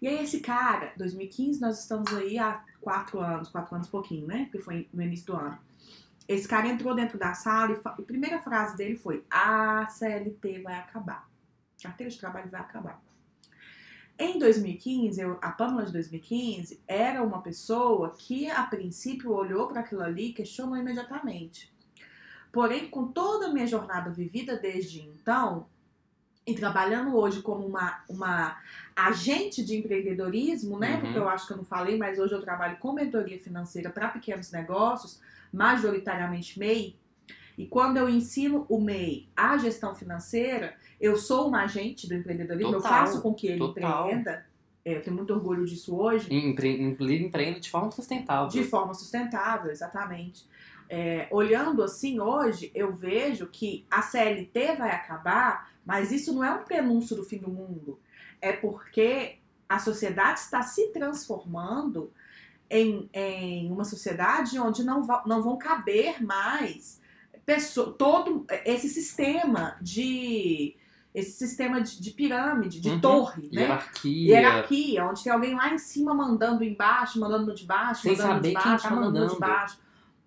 [0.00, 4.26] E aí esse cara, 2015, nós estamos aí há quatro anos, quatro anos e pouquinho,
[4.26, 4.44] né?
[4.44, 5.58] Porque foi no início do ano.
[6.28, 10.74] Esse cara entrou dentro da sala e a primeira frase dele foi: A CLT vai
[10.74, 11.28] acabar.
[11.80, 13.02] A carteira de trabalho vai acabar.
[14.18, 19.80] Em 2015, eu, a Pamela de 2015 era uma pessoa que, a princípio, olhou para
[19.80, 21.72] aquilo ali e questionou imediatamente.
[22.52, 25.66] Porém, com toda a minha jornada vivida desde então,
[26.46, 28.58] e trabalhando hoje como uma, uma
[28.96, 30.94] agente de empreendedorismo, né?
[30.94, 31.00] Uhum.
[31.00, 34.08] Porque eu acho que eu não falei, mas hoje eu trabalho com mentoria financeira para
[34.08, 35.20] pequenos negócios,
[35.52, 36.96] majoritariamente MEI.
[37.56, 42.72] E quando eu ensino o MEI a gestão financeira, eu sou uma agente do empreendedorismo,
[42.72, 44.06] Total, eu faço com que ele total.
[44.06, 44.46] empreenda.
[44.84, 46.26] É, eu tenho muito orgulho disso hoje.
[46.32, 48.48] Empre, empreenda de forma sustentável.
[48.48, 50.44] De forma sustentável, exatamente.
[50.88, 56.52] É, olhando assim hoje, eu vejo que a CLT vai acabar, mas isso não é
[56.52, 57.98] um prenúncio do fim do mundo.
[58.40, 62.12] É porque a sociedade está se transformando
[62.68, 67.00] em, em uma sociedade onde não, não vão caber mais
[67.44, 70.76] pessoa, todo esse sistema de
[71.14, 73.00] esse sistema de, de pirâmide, de Uhum.
[73.00, 73.62] torre, né?
[73.64, 74.28] Hierarquia.
[74.34, 78.48] hierarquia, onde tem alguém lá em cima mandando embaixo, mandando de baixo, Sem mandando saber
[78.48, 79.40] de quem baixo, tá mandando no de mandando.
[79.40, 79.78] baixo.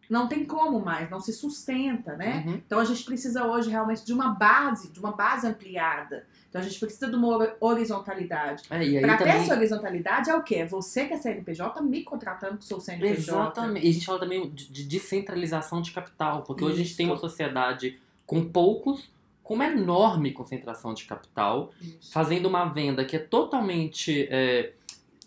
[0.09, 2.43] Não tem como mais, não se sustenta, né?
[2.45, 2.53] Uhum.
[2.65, 6.25] Então a gente precisa hoje realmente de uma base, de uma base ampliada.
[6.49, 8.63] Então a gente precisa de uma hor- horizontalidade.
[8.69, 9.41] É, e Para ter também...
[9.41, 10.55] essa horizontalidade é o quê?
[10.55, 13.17] É você que é CNPJ me contratando que sou CNPJ.
[13.19, 13.85] Exatamente.
[13.85, 16.97] E a gente fala também de, de descentralização de capital, porque hoje a gente Isso.
[16.97, 19.09] tem uma sociedade com poucos,
[19.43, 22.11] com uma enorme concentração de capital, Isso.
[22.11, 24.27] fazendo uma venda que é totalmente.
[24.31, 24.71] é,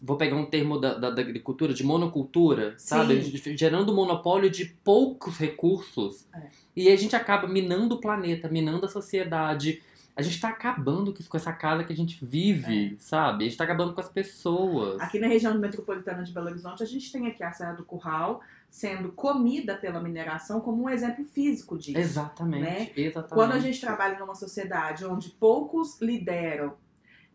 [0.01, 3.23] vou pegar um termo da, da- da agricultura, de monocultura, sabe?
[3.39, 3.57] Sim.
[3.57, 6.27] Gerando monopólio de poucos recursos.
[6.35, 6.47] É.
[6.77, 9.83] E a gente acaba minando o planeta, minando a sociedade.
[10.15, 13.45] A gente tá acabando com essa casa que a gente vive, sabe?
[13.45, 15.01] A gente tá acabando com as pessoas.
[15.01, 15.05] É.
[15.05, 18.41] Aqui na região metropolitana de Belo Horizonte, a gente tem aqui a Serra do Curral
[18.71, 21.99] sendo comida pela mineração como um exemplo físico disso.
[21.99, 22.91] Exatamente, né?
[22.97, 23.33] exatamente.
[23.35, 26.75] Quando a gente trabalha numa sociedade onde poucos lideram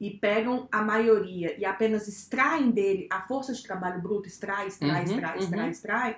[0.03, 5.05] e pegam a maioria e apenas extraem dele a força de trabalho bruto, extrai, extrai,
[5.05, 5.69] Uhum, extrai, extrai, uhum.
[5.69, 6.17] extrai,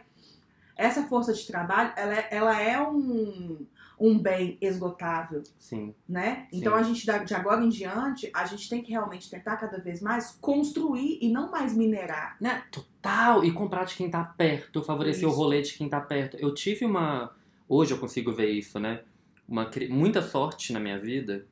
[0.75, 3.63] essa força de trabalho, ela é, ela é um,
[3.99, 5.93] um bem esgotável, Sim.
[6.09, 6.47] né?
[6.51, 6.79] Então Sim.
[6.79, 10.31] a gente, de agora em diante, a gente tem que realmente tentar cada vez mais
[10.41, 12.37] construir e não mais minerar.
[12.41, 12.63] Né?
[12.71, 13.45] Total!
[13.45, 15.37] E comprar de quem tá perto, favorecer o Isso.
[15.37, 16.37] rolê de quem tá perto.
[16.37, 17.35] Eu tive uma.
[17.69, 19.01] Hoje eu consigo ver isso, né?
[19.47, 21.45] Uma, muita sorte na minha vida.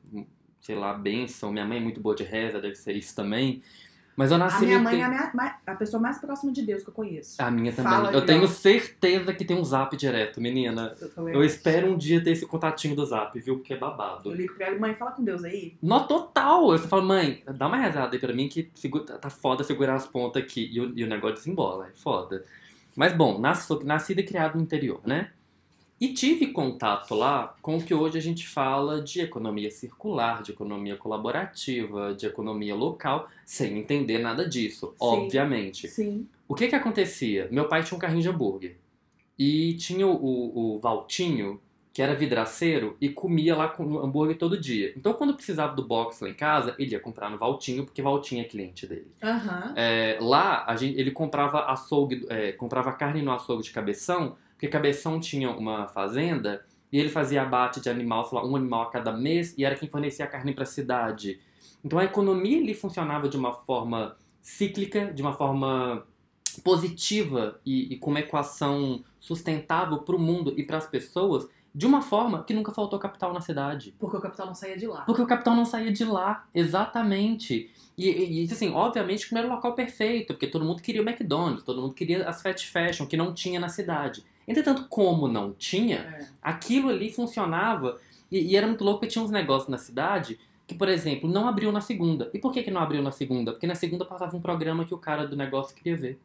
[0.64, 1.52] Sei lá, bênção.
[1.52, 3.62] Minha mãe é muito boa de reza, deve ser isso também.
[4.16, 6.52] Mas eu A nasci minha no mãe te- é a, minha- a pessoa mais próxima
[6.52, 7.42] de Deus que eu conheço.
[7.42, 7.92] A minha também.
[7.92, 10.94] Fala eu tenho certeza que tem um zap direto, menina.
[11.18, 13.56] Eu, Eu espero um dia ter esse contatinho do zap, viu?
[13.56, 14.30] Porque é babado.
[14.30, 15.76] Eu ligo pra ela, mãe, fala com Deus aí.
[15.82, 16.72] No total!
[16.72, 18.70] Eu falo, mãe, dá uma rezada aí pra mim que
[19.20, 20.70] tá foda segurar as pontas aqui.
[20.72, 22.44] E o, e o negócio desembola, é foda.
[22.96, 25.30] Mas bom, nas- sou nascido e criado no interior, né?
[26.04, 30.50] E tive contato lá com o que hoje a gente fala de economia circular, de
[30.50, 35.88] economia colaborativa, de economia local, sem entender nada disso, obviamente.
[35.88, 36.28] Sim.
[36.46, 37.48] O que que acontecia?
[37.50, 38.76] Meu pai tinha um carrinho de hambúrguer.
[39.38, 41.58] E tinha o, o, Valtinho,
[41.90, 44.92] que era vidraceiro, e comia lá com o hambúrguer todo dia.
[44.94, 48.42] Então, quando precisava do box lá em casa, ele ia comprar no Valtinho, porque Valtinho
[48.42, 49.10] é cliente dele.
[49.22, 49.72] Aham.
[49.74, 55.20] É, lá, gente, ele comprava açougue, é, comprava carne no açougue de Cabeção, porque Cabeção
[55.20, 59.12] tinha uma fazenda, e ele fazia abate de animal, sei lá, um animal a cada
[59.12, 61.38] mês, e era quem fornecia a carne para a cidade.
[61.84, 66.06] Então, a economia ali funcionava de uma forma cíclica, de uma forma
[66.62, 71.84] positiva e, e com uma equação sustentável para o mundo e para as pessoas, de
[71.84, 73.94] uma forma que nunca faltou capital na cidade.
[73.98, 75.02] Porque o capital não saía de lá.
[75.02, 77.70] Porque o capital não saía de lá, exatamente.
[77.98, 81.08] E, e, assim, obviamente que não era o local perfeito, porque todo mundo queria o
[81.08, 84.24] McDonald's, todo mundo queria as fast fashion, que não tinha na cidade.
[84.46, 86.26] Entretanto, como não tinha, É.
[86.42, 87.98] aquilo ali funcionava
[88.30, 91.46] e, e era muito louco porque tinha uns negócios na cidade que, por exemplo, não
[91.46, 92.30] abriu na segunda.
[92.32, 93.52] E por que, que não abriu na segunda?
[93.52, 96.18] Porque na segunda passava um programa que o cara do negócio queria ver.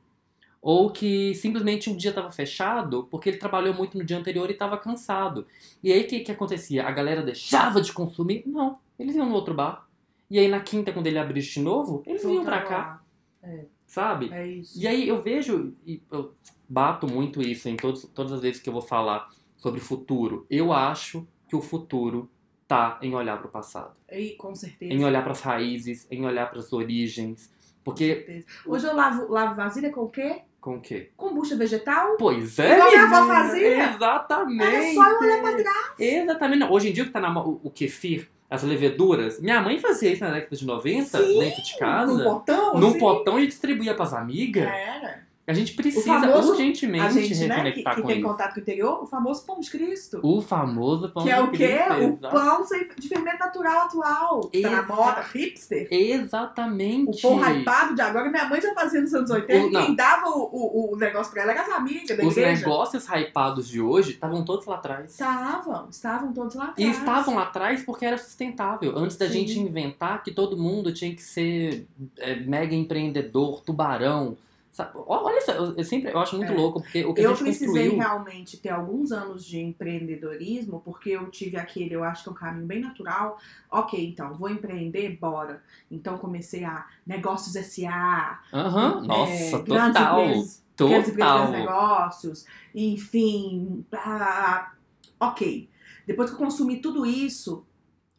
[0.61, 4.53] Ou que simplesmente um dia estava fechado porque ele trabalhou muito no dia anterior e
[4.53, 5.45] estava cansado.
[5.83, 6.85] E aí o que, que acontecia?
[6.85, 8.43] A galera deixava de consumir?
[8.45, 8.77] Não.
[8.97, 9.87] Eles iam no outro bar.
[10.29, 13.01] E aí na quinta, quando ele abrisse de novo, eles vinham pra cá,
[13.41, 13.69] Voltava lá.
[13.89, 14.29] Sabe?
[14.31, 14.79] É isso.
[14.79, 16.33] E aí eu vejo, e eu
[16.69, 20.45] bato muito isso em todos, todas as vezes que eu vou falar sobre futuro.
[20.49, 22.29] Eu acho que o futuro
[22.67, 24.93] tá em olhar para o passado, E, com certeza.
[24.93, 27.47] em olhar para as raízes, em olhar para as origens.
[27.47, 28.45] Com Porque certeza.
[28.67, 30.43] Hoje eu lavo, lavo vasilha com o quê?
[30.61, 31.09] com o quê?
[31.15, 32.17] Kombucha vegetal?
[32.19, 33.89] Pois é, Igual minha avó fazia.
[33.95, 34.61] Exatamente.
[34.61, 35.93] Era só eu olhar pra trás.
[35.97, 36.63] Exatamente.
[36.65, 40.23] Hoje em dia que tá na o, o kefir, as leveduras, minha mãe fazia isso
[40.23, 42.13] na década de 90, Sim, dentro de casa.
[42.13, 42.79] Num potão?
[42.79, 42.99] num assim?
[42.99, 44.67] potão e distribuía pras amigas.
[44.67, 45.28] Era.
[45.49, 48.27] A gente precisa famoso- urgentemente A gente, né, que, reconectar que com tem isso.
[48.27, 50.19] contato com o interior, o famoso pão de Cristo.
[50.21, 51.57] O famoso pão que é de o quê?
[51.89, 52.65] Cristo, O pão
[52.97, 54.41] de fermento natural atual.
[54.41, 55.87] que Tá na moda, hipster.
[55.91, 57.25] Exatamente.
[57.25, 59.65] O pão hypado de agora, minha mãe já fazia nos anos 80.
[59.67, 59.85] O- não.
[59.85, 62.61] quem dava o, o, o negócio pra ela era as amigas da Os igreja.
[62.61, 65.11] negócios hypados de hoje estavam todos lá atrás.
[65.11, 66.97] Estavam, estavam todos lá E atrás.
[66.99, 68.97] estavam lá atrás porque era sustentável.
[68.97, 69.33] Antes da Sim.
[69.47, 74.37] gente inventar que todo mundo tinha que ser é, mega empreendedor, tubarão.
[74.71, 74.91] Sabe?
[75.07, 76.55] Olha só, eu, eu sempre eu acho muito É.
[76.55, 77.97] louco, porque o que Eu precisei construiu.
[77.97, 82.35] realmente ter alguns anos de empreendedorismo, porque eu tive aquele, eu acho que é um
[82.35, 83.37] caminho bem natural.
[83.71, 85.61] Ok, então, vou empreender, bora.
[85.89, 90.21] Então comecei a negócios SA, Aham, é, nossa, grandes total.
[90.21, 91.37] empresas, grandes empresas, Total.
[91.47, 93.85] grandes negócios, enfim.
[93.89, 94.73] blá.
[95.19, 95.69] ok.
[96.07, 97.65] Depois que eu consumi tudo isso,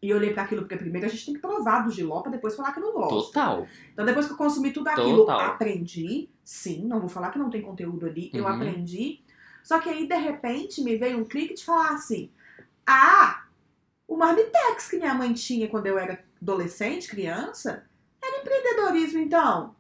[0.03, 2.57] e olhei para aquilo, porque primeiro a gente tem que provar do giló pra depois
[2.57, 3.15] falar que não gosta.
[3.17, 3.67] Total.
[3.93, 5.41] Então, depois que eu consumi tudo aquilo, Total.
[5.41, 6.29] aprendi.
[6.53, 8.51] Sim, não vou falar que não tem conteúdo ali, eu Uhum.
[8.51, 9.21] aprendi.
[9.63, 12.29] Só que aí, de repente, me veio um clique de falar assim:
[12.85, 13.45] Ah,
[14.09, 17.85] o Marmitex que minha mãe tinha quando eu era adolescente, criança,
[18.21, 19.77] era empreendedorismo, então.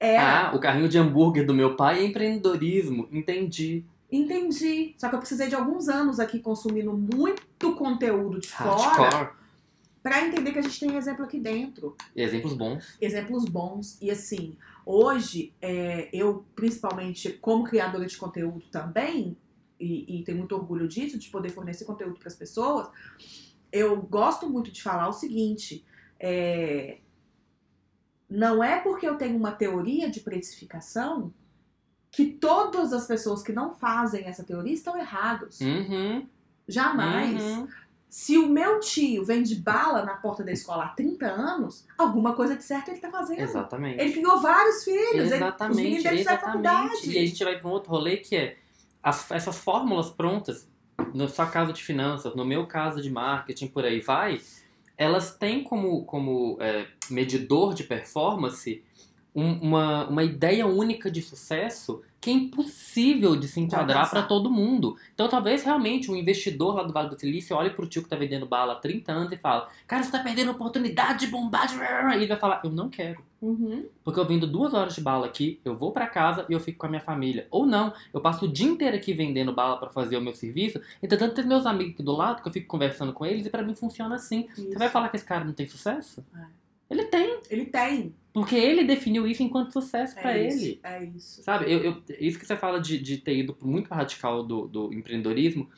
[0.00, 0.48] Era.
[0.50, 3.08] Ah, o carrinho de hambúrguer do meu pai é empreendedorismo.
[3.12, 3.84] Entendi.
[4.10, 4.96] Entendi.
[4.98, 9.28] Só que eu precisei de alguns anos aqui consumindo muito conteúdo de fora Hardcore.
[10.02, 11.96] pra entender que a gente tem exemplo aqui dentro.
[12.16, 12.96] Exemplos bons.
[13.00, 13.96] exemplos bons.
[14.02, 19.36] E assim, hoje, é, eu, principalmente como criadora de conteúdo também,
[19.78, 22.88] e, e tenho muito orgulho disso, de poder fornecer conteúdo para as pessoas,
[23.72, 25.84] eu gosto muito de falar o seguinte:
[26.18, 26.98] é,
[28.28, 31.32] não é porque eu tenho uma teoria de precificação
[32.10, 35.60] que todas as pessoas que não fazem essa teoria estão errados.
[35.60, 36.26] Uhum.
[36.66, 37.42] Jamais.
[37.42, 37.68] uhum.
[38.16, 42.54] Se o meu tio vende bala na porta da escola há 30 anos, alguma coisa
[42.56, 43.40] de certo ele tá fazendo.
[43.40, 44.00] Exatamente.
[44.00, 45.02] Ele criou vários filhos.
[45.12, 46.44] ele- os meninos Exatamente, dele exatamente.
[46.44, 47.10] faculdade.
[47.10, 48.56] E a gente vai para um outro rolê que é
[49.02, 50.68] as- essas fórmulas prontas,
[51.12, 54.40] no seu caso de finanças, no meu caso de marketing, por aí vai,
[54.96, 58.80] elas têm como, como é, medidor de performance
[59.34, 64.50] um- uma, uma ideia única de sucesso que é impossível de se enquadrar para todo
[64.50, 64.96] mundo.
[65.12, 68.16] Então talvez realmente um investidor lá do Vale do Silício olhe pro tio que tá
[68.16, 71.66] vendendo bala há 30 anos e fala, cara, você tá perdendo a oportunidade de bombar.
[71.66, 73.22] de-" E ele vai falar, eu não quero.
[73.42, 73.84] Uhum.
[74.02, 76.78] Porque eu vendo duas horas de bala aqui, eu vou pra casa e eu fico
[76.78, 77.46] com a minha família.
[77.50, 80.80] Ou não, eu passo o dia inteiro aqui vendendo bala pra fazer o meu serviço,
[81.02, 83.62] entretanto tem meus amigos aqui do lado que eu fico conversando com eles e pra
[83.62, 84.48] mim funciona assim.
[84.54, 84.78] Você Isso.
[84.78, 86.24] vai falar que esse cara não tem sucesso?
[86.34, 86.63] É.
[86.90, 88.14] Ele tem, Ele tem.
[88.32, 90.54] porque ele definiu isso enquanto sucesso pra é ele.
[90.54, 91.42] Isso, é isso.
[91.42, 94.92] Sabe, eu, eu- isso que você fala de, de ter ido muito radical do, do
[94.92, 95.68] empreendedorismo,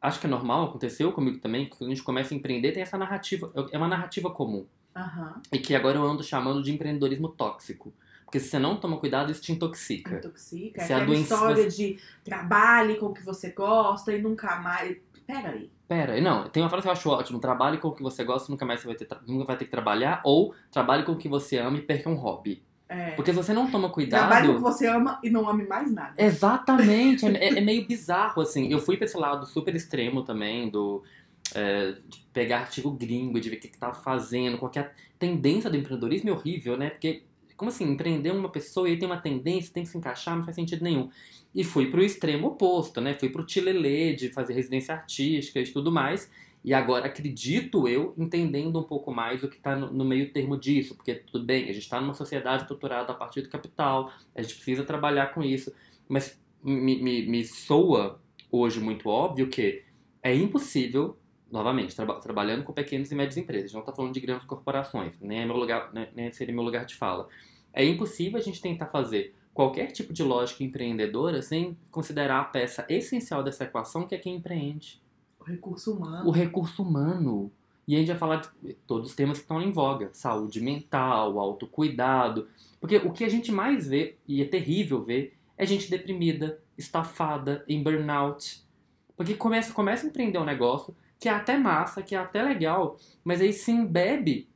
[0.00, 2.82] acho que é normal, aconteceu comigo também, que quando a gente começa a empreender tem
[2.82, 4.66] essa narrativa, é uma narrativa comum.
[4.94, 5.40] Aham.
[5.52, 7.92] E que agora eu ando chamando de empreendedorismo tóxico.
[8.24, 10.16] Porque se você não toma cuidado, isso te intoxica.
[10.18, 10.82] Intoxica.
[10.84, 14.96] Se a Aquela doença- história de trabalhe com o que você gosta e nunca mais.
[15.26, 15.68] Peraí.
[15.90, 17.40] Pera, não, tem uma frase que eu acho ótima.
[17.40, 19.72] Trabalhe com o que você gosta, nunca mais você vai ter, nunca vai ter que
[19.72, 20.20] trabalhar.
[20.24, 22.62] Ou trabalhe com o que você ama e perca um hobby.
[22.88, 23.10] É.
[23.16, 24.60] Porque se você não toma Trabalhe com o que cuidado...
[24.60, 26.14] você ama e não ame mais nada.
[26.16, 28.70] Exatamente, é, é- é meio bizarro, assim.
[28.70, 31.02] Eu fui pra esse lado super extremo também, do...
[31.56, 35.76] é, de pegar artigo gringo, de ver o que, que tava fazendo, qualquer tendência do
[35.76, 36.90] empreendedorismo é horrível, né?
[36.90, 37.24] Porque,
[37.60, 40.56] como assim, empreender uma pessoa e tem uma tendência, tem que se encaixar, não faz
[40.56, 41.10] sentido nenhum.
[41.54, 43.12] E fui pro extremo oposto, né?
[43.12, 46.30] Fui pro tilelê de fazer residência artística e tudo mais.
[46.64, 50.58] E agora acredito eu entendendo um pouco mais o que está no, no meio termo
[50.58, 54.40] disso, porque tudo bem, a gente está numa sociedade estruturada a partir do capital, a
[54.40, 55.70] gente precisa trabalhar com isso,
[56.08, 58.20] mas me, me, me soa
[58.50, 59.82] hoje muito óbvio que
[60.22, 61.18] é impossível,
[61.50, 65.40] novamente, traba- trabalhando com pequenas e médias empresas, não está falando de grandes corporações, nem,
[65.40, 67.28] é meu lugar, nem, nem seria meu lugar de fala.
[67.72, 72.84] É impossível a gente tentar fazer qualquer tipo de lógica empreendedora sem considerar a peça
[72.88, 75.02] essencial dessa equação, que é quem empreende
[75.38, 76.28] O recurso humano.
[76.28, 77.52] o recurso humano.
[77.86, 81.38] E a gente vai falar de todos os temas que estão em voga: saúde mental,
[81.38, 82.48] autocuidado.
[82.80, 87.64] Porque o que a gente mais vê, e é terrível ver, é gente deprimida, estafada,
[87.68, 88.62] em burnout.
[89.16, 92.96] Porque começa, começa a empreender um negócio que é até massa, que é até legal,
[93.22, 94.48] mas aí se embebe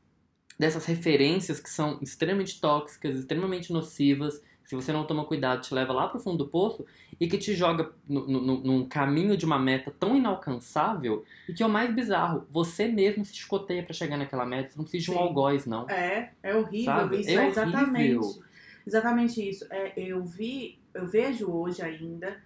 [0.64, 5.92] dessas referências que são extremamente tóxicas, extremamente nocivas, se você não toma cuidado, te leva
[5.92, 6.86] lá pro fundo do poço
[7.20, 11.62] e que te joga no, no- num caminho de uma meta tão inalcançável e que
[11.62, 15.04] é o mais bizarro, você mesmo se escoteia pra chegar naquela meta, você não precisa
[15.04, 15.20] de um Sim.
[15.20, 15.88] algoz, não.
[15.90, 17.20] É, é horrível Sabe?
[17.20, 17.90] isso, É é, exatamente.
[17.90, 18.44] horrível.
[18.86, 19.66] Exatamente isso.
[19.70, 22.36] É, eu vi, eu vejo hoje ainda.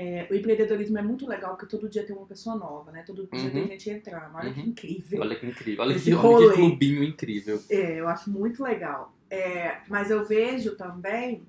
[0.00, 3.02] É, o empreendedorismo é muito legal porque todo dia tem uma pessoa nova, né?
[3.04, 3.50] Todo dia Uhum.
[3.50, 4.32] tem gente entrando.
[4.36, 4.66] Olha que Uhum.
[4.66, 5.20] incrível.
[5.20, 6.48] Olha que incrível, olha, Esse que, olha rolê.
[6.50, 7.60] que clubinho incrível.
[7.68, 9.12] É, eu acho muito legal.
[9.28, 11.42] É, mas eu vejo também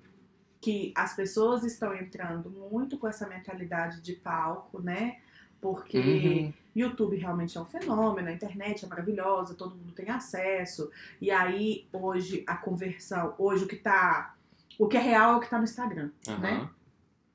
[0.60, 5.18] que as pessoas estão entrando muito com essa mentalidade de palco, né?
[5.62, 6.54] Porque Uhum.
[6.76, 10.90] YouTube realmente é um fenômeno, a internet é maravilhosa, todo mundo tem acesso.
[11.22, 14.36] E aí, hoje, a conversão, hoje o que tá.
[14.78, 16.10] O que é real é o que tá no Instagram,
[16.42, 16.68] né?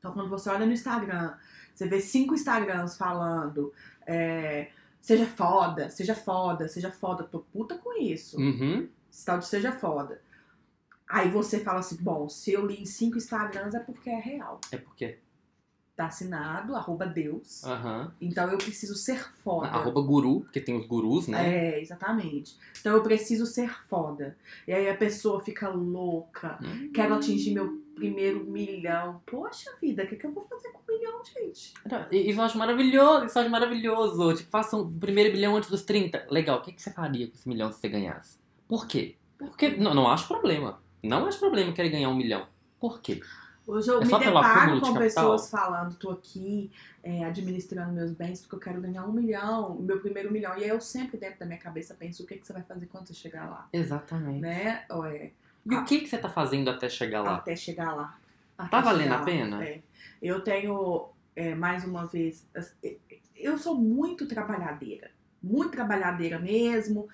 [0.04, 1.32] Então, quando você olha no Instagram,
[1.74, 3.72] você vê cinco Instagrams falando.
[4.06, 4.68] é,
[5.00, 7.24] seja foda, seja foda, seja foda.
[7.24, 8.38] Tô puta com isso.
[8.38, 8.86] Uhum.
[9.10, 10.20] Esse tal de seja foda.
[11.08, 14.60] Aí você fala assim, bom, se eu li em cinco Instagrams é porque é real.
[14.70, 15.16] É porque.
[15.96, 17.64] Tá assinado, arroba Deus.
[17.64, 18.12] Aham.
[18.20, 19.68] Então eu preciso ser foda.
[19.68, 21.48] Arroba guru, porque tem os gurus, né?
[21.48, 22.58] É, exatamente.
[22.78, 24.36] Então eu preciso ser foda.
[24.68, 26.58] E aí a pessoa fica louca.
[26.62, 26.90] Hum.
[26.92, 29.22] Quero atingir meu primeiro milhão.
[29.26, 31.72] Poxa vida, o que, que eu vou fazer com um milhão, gente?
[32.10, 34.34] Isso eu acho maravilhoso, isso eu acho maravilhoso.
[34.34, 36.26] Tipo, faça o primeiro bilhão antes dos 30.
[36.30, 38.38] Legal, o que, que você faria com esse milhão se você ganhasse?
[38.68, 39.16] Por quê?
[39.38, 40.82] Porque não, não acho problema.
[41.02, 42.46] Não acho problema querer ganhar um milhão.
[42.80, 43.20] Por quê?
[43.66, 44.98] Hoje eu É me deparo de com capital?
[44.98, 46.70] pessoas falando, tô aqui
[47.02, 50.56] é, administrando meus bens porque eu quero ganhar um milhão, meu primeiro milhão.
[50.58, 52.86] E aí eu sempre dentro da minha cabeça penso o que, que você vai fazer
[52.86, 54.40] quando você chegar lá, Exatamente.
[54.40, 54.84] né?
[54.90, 55.32] Ou é,
[55.70, 57.36] E o que, que você tá fazendo até chegar lá?
[57.36, 58.18] até chegar lá.
[58.56, 59.64] Até Tá valendo a pena?
[59.64, 59.80] É.
[60.22, 62.46] Eu tenho, é, mais uma vez,
[63.36, 65.10] eu sou muito trabalhadeira.
[65.42, 67.08] Muito trabalhadeira mesmo.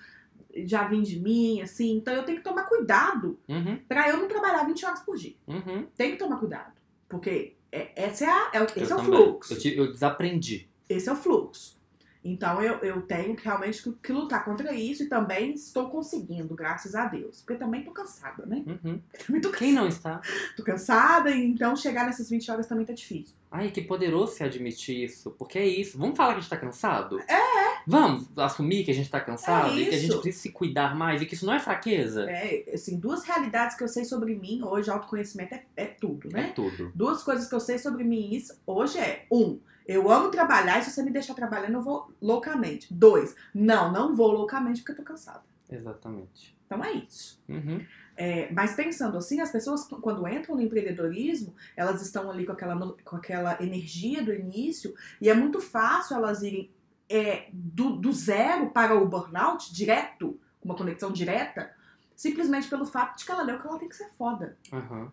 [0.65, 1.95] Já vim de mim, assim.
[1.97, 5.35] Então eu tenho que tomar cuidado Uhum, pra eu não trabalhar 20 horas por dia.
[5.47, 5.87] uhum.
[5.97, 6.73] Tem que tomar cuidado.
[7.09, 9.05] Porque é, essa é a, é esse eu é o também.
[9.23, 9.53] fluxo.
[9.53, 10.67] Eu, tive- eu desaprendi.
[10.89, 11.80] Esse é o fluxo.
[12.23, 16.53] Então eu, eu tenho que realmente que, que lutar contra isso e também estou conseguindo,
[16.53, 17.41] graças a Deus.
[17.41, 18.63] Porque também tô cansada, né?
[18.67, 19.01] Uhum.
[19.25, 19.81] Também tô Quem cansada.
[19.81, 20.21] não está?
[20.55, 23.35] Tô cansada, então chegar nessas 20 horas também tá difícil.
[23.49, 25.31] Ai, que poderoso se admitir isso.
[25.31, 25.97] Porque é isso.
[25.97, 27.19] Vamos falar que a gente tá cansado?
[27.21, 27.81] É.
[27.87, 30.95] Vamos assumir que a gente tá cansado É e que a gente precisa se cuidar
[30.95, 32.29] mais e que isso não é fraqueza.
[32.29, 36.33] É, assim, duas realidades que eu sei sobre mim hoje, autoconhecimento é, é tudo, É
[36.33, 36.51] né?
[36.55, 36.91] tudo.
[36.95, 39.59] Duas coisas que eu sei sobre mim hoje é: um,
[39.91, 42.93] eu amo trabalhar e se você me deixar trabalhando, eu vou loucamente.
[42.93, 45.43] Dois, não, não vou loucamente porque eu tô cansada.
[45.69, 46.57] Exatamente.
[46.65, 47.41] Então é isso.
[47.49, 47.85] Uhum.
[48.15, 52.95] É, mas pensando assim, as pessoas quando entram no empreendedorismo, elas estão ali com aquela,
[53.03, 56.69] com aquela energia do início e é muito fácil elas irem
[57.09, 61.71] é, do, do zero para o burnout direto, com uma conexão direta,
[62.15, 64.57] simplesmente pelo fato de que ela leu que ela tem que ser foda.
[64.71, 65.11] Aham.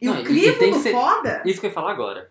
[0.00, 2.30] E Não, o crivo do ser- foda Isso que eu ia falar agora.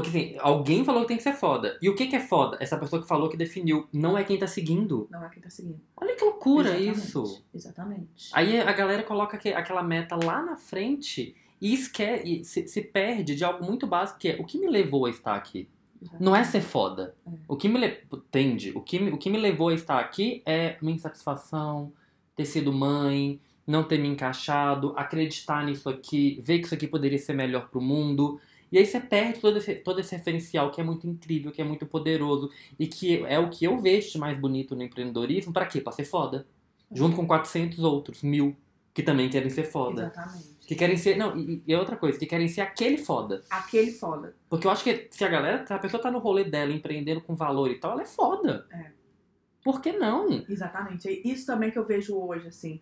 [0.00, 1.76] Porque assim, alguém falou que tem que ser foda.
[1.82, 2.56] E o que, que é foda?
[2.60, 3.88] Essa pessoa que falou que definiu.
[3.92, 5.08] Não é quem tá seguindo.
[5.10, 5.80] não é quem tá seguindo.
[5.96, 7.44] Olha que loucura Exatamente, isso.
[7.52, 8.30] Exatamente.
[8.32, 13.34] Aí a galera coloca aque- aquela meta lá na frente e esquece, se, se perde
[13.34, 15.68] de algo muito básico que é o que me levou a estar aqui.
[16.20, 17.16] Não é ser foda.
[17.26, 17.30] É.
[17.48, 17.80] O que me
[18.30, 21.92] tende, o que o que me levou a estar aqui é minha insatisfação,
[22.36, 27.18] ter sido mãe, não ter me encaixado, acreditar nisso aqui, ver que isso aqui poderia
[27.18, 28.40] ser melhor pro mundo.
[28.70, 31.64] E aí você perde todo esse, todo esse referencial que é muito incrível, que é
[31.64, 35.52] muito poderoso e que é o que eu vejo de mais bonito no empreendedorismo.
[35.52, 35.80] Pra quê?
[35.80, 36.46] Pra ser foda.
[36.90, 38.56] Junto com 400 outros, mil,
[38.94, 40.04] que também querem ser foda.
[40.04, 40.58] Exatamente.
[40.66, 41.16] Que querem ser.
[41.16, 43.42] Não, e, e é outra coisa, que querem ser aquele foda.
[43.50, 44.34] Aquele foda.
[44.48, 47.20] Porque eu acho que se a galera, se a pessoa tá no rolê dela, empreendendo
[47.20, 48.66] com valor e tal, ela é foda.
[48.70, 48.90] É.
[49.62, 50.28] Por que não?
[50.48, 51.08] Exatamente.
[51.08, 52.80] É isso também que eu vejo hoje, assim.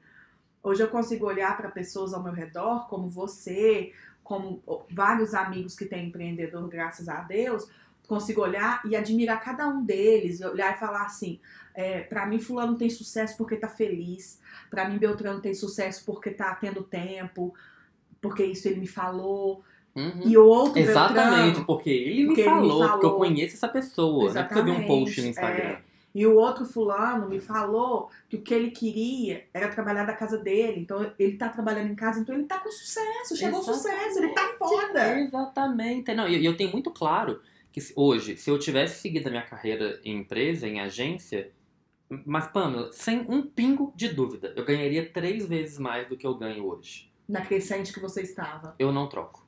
[0.62, 3.92] Hoje eu consigo olhar para pessoas ao meu redor, como você,
[4.26, 4.60] como
[4.90, 7.68] vários amigos que têm empreendedor, graças a Deus,
[8.08, 11.38] consigo olhar e admirar cada um deles, olhar e falar assim,
[11.74, 16.30] é, para mim fulano tem sucesso porque tá feliz, para mim Beltrano tem sucesso porque
[16.30, 17.54] tá tendo tempo,
[18.20, 19.62] porque isso ele me falou,
[19.94, 20.20] Uhum.
[20.26, 23.16] e o outro Exatamente, Beltrano, porque ele me, Porque ele me falou, porque eu falou.
[23.16, 24.42] conheço essa pessoa, né?
[24.42, 25.85] Porque eu vi um post no Exatamente, Instagram.
[26.16, 30.38] E o outro fulano me falou que o que ele queria era trabalhar da casa
[30.38, 30.80] dele.
[30.80, 33.82] Então ele tá trabalhando em casa, então ele tá com sucesso, chegou Exatamente.
[33.82, 35.20] sucesso, ele tá foda.
[35.20, 36.14] Exatamente.
[36.14, 39.42] Não, e e eu tenho muito claro que hoje, se eu tivesse seguido a minha
[39.42, 41.52] carreira em empresa, em agência,
[42.24, 46.34] mas, Pamela, sem um pingo de dúvida, eu ganharia três vezes mais do que eu
[46.34, 47.12] ganho hoje.
[47.28, 48.74] Na crescente que você estava.
[48.78, 49.46] Eu não troco.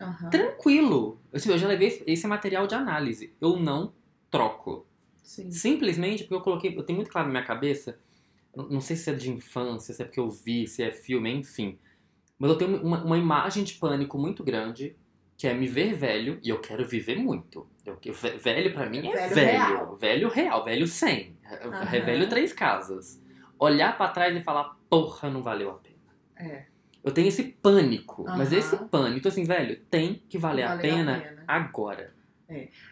[0.00, 0.30] Aham.
[0.30, 1.20] Tranquilo.
[1.30, 3.34] Assim, eu já levei esse material de análise.
[3.38, 3.92] Eu não
[4.30, 4.86] troco.
[5.28, 5.50] Sim.
[5.50, 7.98] Simplesmente porque eu coloquei, eu tenho muito claro na minha cabeça,
[8.56, 11.78] não sei se é de infância, se é porque eu vi, se é filme, enfim.
[12.38, 14.96] Mas eu tenho uma, uma imagem de pânico muito grande,
[15.36, 17.68] que é me ver velho, e eu quero viver muito.
[17.84, 19.58] Eu, eu- ve- velho pra mim é Velho velho.
[19.66, 19.96] real.
[19.96, 21.36] Velho real, velho 100.
[21.44, 21.94] Aham.
[21.94, 23.22] É velho três casas.
[23.58, 25.96] Olhar pra trás e falar, porra, não valeu a pena.
[26.36, 26.64] É.
[27.04, 28.58] Eu tenho esse pânico, mas Aham.
[28.58, 32.16] esse pânico, assim, velho, tem que valer a Valeu pena agora.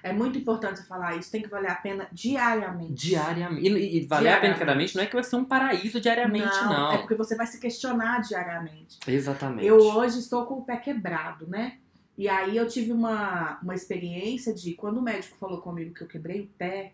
[0.03, 3.09] É muito importante você falar isso, tem que valer a pena diariamente.
[3.09, 3.67] Diariamente.
[3.67, 6.73] E, e valer a pena diariamente não é que vai ser um paraíso diariamente, não,
[6.73, 6.93] não.
[6.93, 8.99] É porque você vai se questionar diariamente.
[9.07, 9.67] Exatamente.
[9.67, 11.79] Eu hoje estou com o pé quebrado, né?
[12.19, 16.09] E aí eu tive uma, uma experiência de quando o médico falou comigo que eu
[16.09, 16.93] quebrei o pé,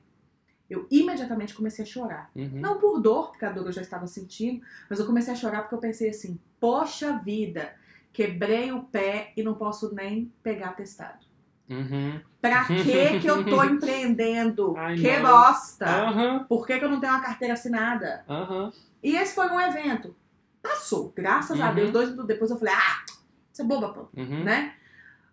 [0.69, 2.31] eu imediatamente comecei a chorar.
[2.35, 2.49] Uhum.
[2.55, 5.63] Não por dor, porque a dor eu já estava sentindo, mas eu comecei a chorar
[5.63, 7.75] porque eu pensei assim: poxa vida,
[8.13, 11.32] quebrei o pé e não posso nem pegar testado.
[11.69, 12.21] Uhum.
[12.41, 14.75] Pra que que eu tô empreendendo?
[14.77, 15.31] Ai, que não.
[15.31, 16.11] bosta!
[16.11, 16.45] Uhum.
[16.45, 18.25] Por que, que eu não tenho uma carteira assinada?
[18.29, 18.71] Uhum.
[19.03, 20.15] E esse foi um evento.
[20.63, 21.13] Passou.
[21.17, 21.75] Graças a Uhum.
[21.75, 23.05] Deus, dois minutos depois eu falei, ah,
[23.53, 24.45] você é boba, pô, Uhum.
[24.45, 24.75] né?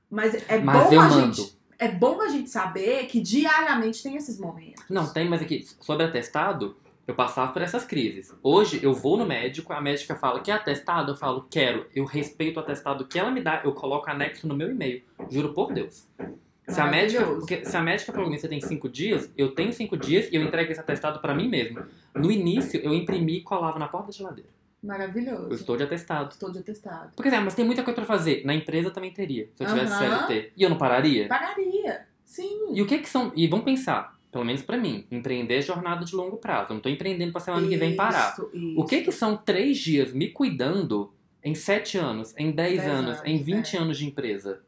[0.10, 1.34] Mas é Mas bom a mando.
[1.36, 1.60] gente.
[1.78, 4.84] É bom a gente saber que diariamente tem esses momentos.
[4.90, 6.76] Não, tem, mas aqui, sobre atestado,
[7.08, 8.34] eu passava por essas crises.
[8.44, 12.04] Hoje eu vou no médico, a médica fala que é atestado, eu falo, quero, eu
[12.06, 15.02] respeito o atestado que ela me dá, eu coloco anexo no meu e-mail.
[15.30, 16.06] Juro por Deus.
[16.70, 17.40] Se a, médica, Maravilhoso.
[17.48, 20.36] porque se a médica falou que você tem cinco dias, eu tenho cinco dias e
[20.36, 21.82] eu entrego esse atestado pra mim mesmo.
[22.14, 24.50] No início, eu imprimi e colava na porta da geladeira.
[24.82, 25.48] Maravilhoso.
[25.50, 26.32] Eu estou de atestado.
[26.32, 27.12] Estou de atestado.
[27.16, 28.44] Porque, assim, mas tem muita coisa pra fazer.
[28.46, 30.28] Na empresa também teria, se eu tivesse Aham.
[30.28, 30.54] CLT.
[30.56, 31.28] E eu não pararia?
[31.28, 32.08] Pagaria.
[32.24, 32.74] Sim.
[32.74, 33.32] E o que que são.
[33.36, 36.72] E vamos pensar, pelo menos pra mim, empreender é jornada de longo prazo.
[36.72, 38.32] Eu não tô empreendendo pra semana que vem parar.
[38.34, 39.06] Isso, O que isso.
[39.06, 41.12] que são três dias me cuidando
[41.44, 43.80] em sete anos, em dez, Dez anos, anos, em 20 é.
[43.80, 44.62] anos de empresa?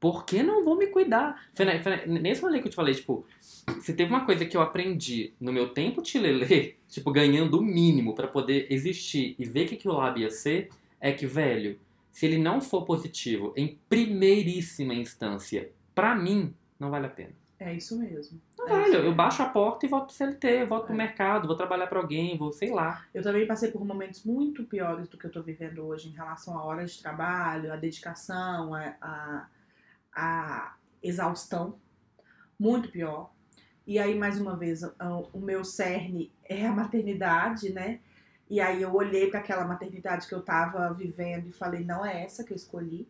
[0.00, 1.42] Por que não vou me cuidar?
[1.54, 4.44] Foi, na- foi na- nesse rolê que eu te falei, tipo, se teve uma coisa
[4.46, 9.44] que eu aprendi no meu tempo tilelê, tipo, ganhando o mínimo pra poder existir e
[9.44, 10.68] ver o que, que o lab ia ser,
[11.00, 11.78] é que, velho,
[12.12, 17.30] se ele não for positivo em primeiríssima instância, pra mim, não vale a pena.
[17.60, 18.40] É isso mesmo.
[18.56, 19.14] Não É vale, eu mesmo.
[19.16, 20.96] baixo a porta e volto pro CLT, volto pro É.
[20.96, 23.04] mercado, vou trabalhar pra alguém, vou, sei lá.
[23.12, 26.56] Eu também passei por momentos muito piores do que eu tô vivendo hoje em relação
[26.56, 29.46] a horas de trabalho, a dedicação, a, a,
[30.18, 31.78] a exaustão.
[32.58, 33.30] Muito pior.
[33.86, 34.82] E aí, mais uma vez,
[35.32, 38.00] o meu cerne é a maternidade, né?
[38.50, 42.24] E aí eu olhei para aquela maternidade que eu tava vivendo e falei, não é
[42.24, 43.08] essa que eu escolhi.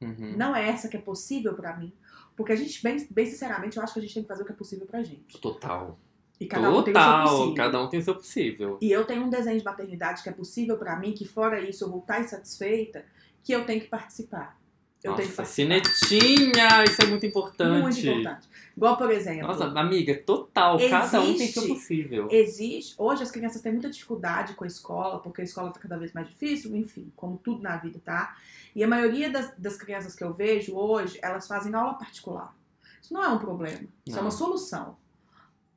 [0.00, 0.34] Uhum.
[0.36, 1.92] Não é essa que é possível para mim.
[2.34, 4.46] Porque a gente, bem, bem sinceramente, eu acho que a gente tem que fazer o
[4.46, 5.38] que é possível pra gente.
[5.40, 5.98] Total.
[6.40, 7.54] E cada um tem o seu Total, possível.
[7.54, 8.78] cada um tem o seu possível.
[8.80, 11.84] E eu tenho um desenho de maternidade que é possível pra mim, que fora isso
[11.84, 13.04] eu vou estar insatisfeita,
[13.44, 14.58] que eu tenho que participar.
[15.02, 15.44] Eu tenho que Nossa, participar.
[15.46, 16.84] cinetinha!
[16.84, 17.80] Isso é muito importante.
[17.82, 18.48] Muito importante.
[18.76, 20.78] Igual, por exemplo, Nossa, amiga, total.
[20.90, 22.28] Cada um tem Existe- seu possível.
[22.30, 22.94] existe.
[22.98, 26.12] Hoje as crianças têm muita dificuldade com a escola, porque a escola tá cada vez
[26.12, 28.36] mais difícil, enfim, como tudo na vida, tá?
[28.74, 32.54] E a maioria das, das crianças que eu vejo hoje, elas fazem aula particular.
[33.02, 34.22] Isso não é um problema, isso é Não.
[34.22, 34.96] uma solução.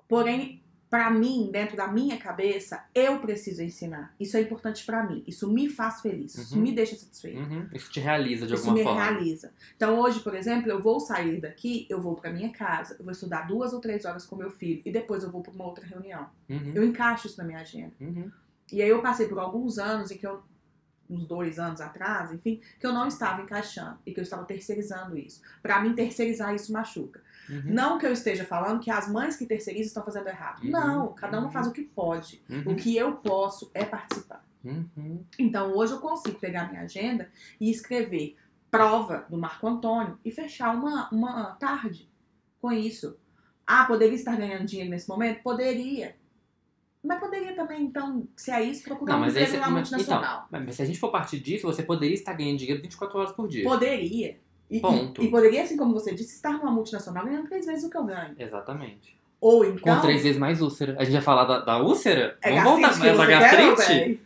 [0.08, 0.62] Porém,
[0.94, 4.14] pra mim, dentro da minha cabeça, eu preciso ensinar.
[4.20, 5.24] Isso é importante pra mim.
[5.26, 6.62] Isso me faz feliz, isso Uhum.
[6.62, 7.40] me deixa satisfeita.
[7.40, 9.02] Uhum, Isso te realiza de Isso alguma me forma.
[9.04, 9.52] realiza.
[9.76, 13.12] Então, hoje, por exemplo, eu vou sair daqui, eu vou pra minha casa, eu vou
[13.12, 15.84] estudar duas ou três horas com meu filho e depois eu vou pra uma outra
[15.84, 16.28] reunião.
[16.48, 17.94] Uhum, Eu encaixo isso na minha agenda.
[18.00, 18.30] uhum.
[18.72, 20.44] E aí eu passei por alguns anos em que eu,
[21.10, 25.18] uns dois anos atrás, enfim, que eu não estava encaixando e que eu estava terceirizando
[25.18, 25.42] isso.
[25.62, 27.20] Pra mim, terceirizar isso machuca.
[27.50, 27.62] Uhum.
[27.66, 30.64] Não que eu esteja falando que as mães que terceirizam estão fazendo errado.
[30.64, 30.70] Uhum.
[30.72, 31.52] Não, cada uma Uhum.
[31.52, 32.42] faz o que pode.
[32.50, 32.76] O Uhum.
[32.76, 34.46] que eu posso é participar.
[34.64, 35.24] Uhum.
[35.38, 37.30] Então hoje eu consigo pegar minha agenda
[37.60, 38.38] e escrever
[38.72, 42.10] prova do Marco Antônio e fechar uma, uma tarde
[42.62, 43.18] com isso.
[43.68, 45.42] Ah, poderia estar ganhando dinheiro nesse momento?
[45.44, 46.16] Poderia.
[47.04, 50.48] Mas poderia também, então, se é isso, procurar Não, um emprego na mas- multinacional.
[50.50, 53.48] Mas se a gente for partir disso, você poderia estar ganhando dinheiro 24 horas por
[53.50, 53.64] dia.
[53.66, 54.40] Poderia.
[54.70, 55.22] E, Ponto.
[55.22, 57.98] e, e poderia, assim como você disse, estar numa multinacional ganhando três vezes o que
[57.98, 58.34] eu ganho.
[58.40, 59.16] Exatamente.
[59.40, 59.96] Ou então.
[59.96, 60.96] Com três vezes mais úlcera.
[60.98, 62.38] A gente vai falar da, da úlcera?
[62.42, 63.40] é Vamos voltar gastrite que da você quer,
[63.76, 64.00] gastrite?
[64.00, 64.20] véi?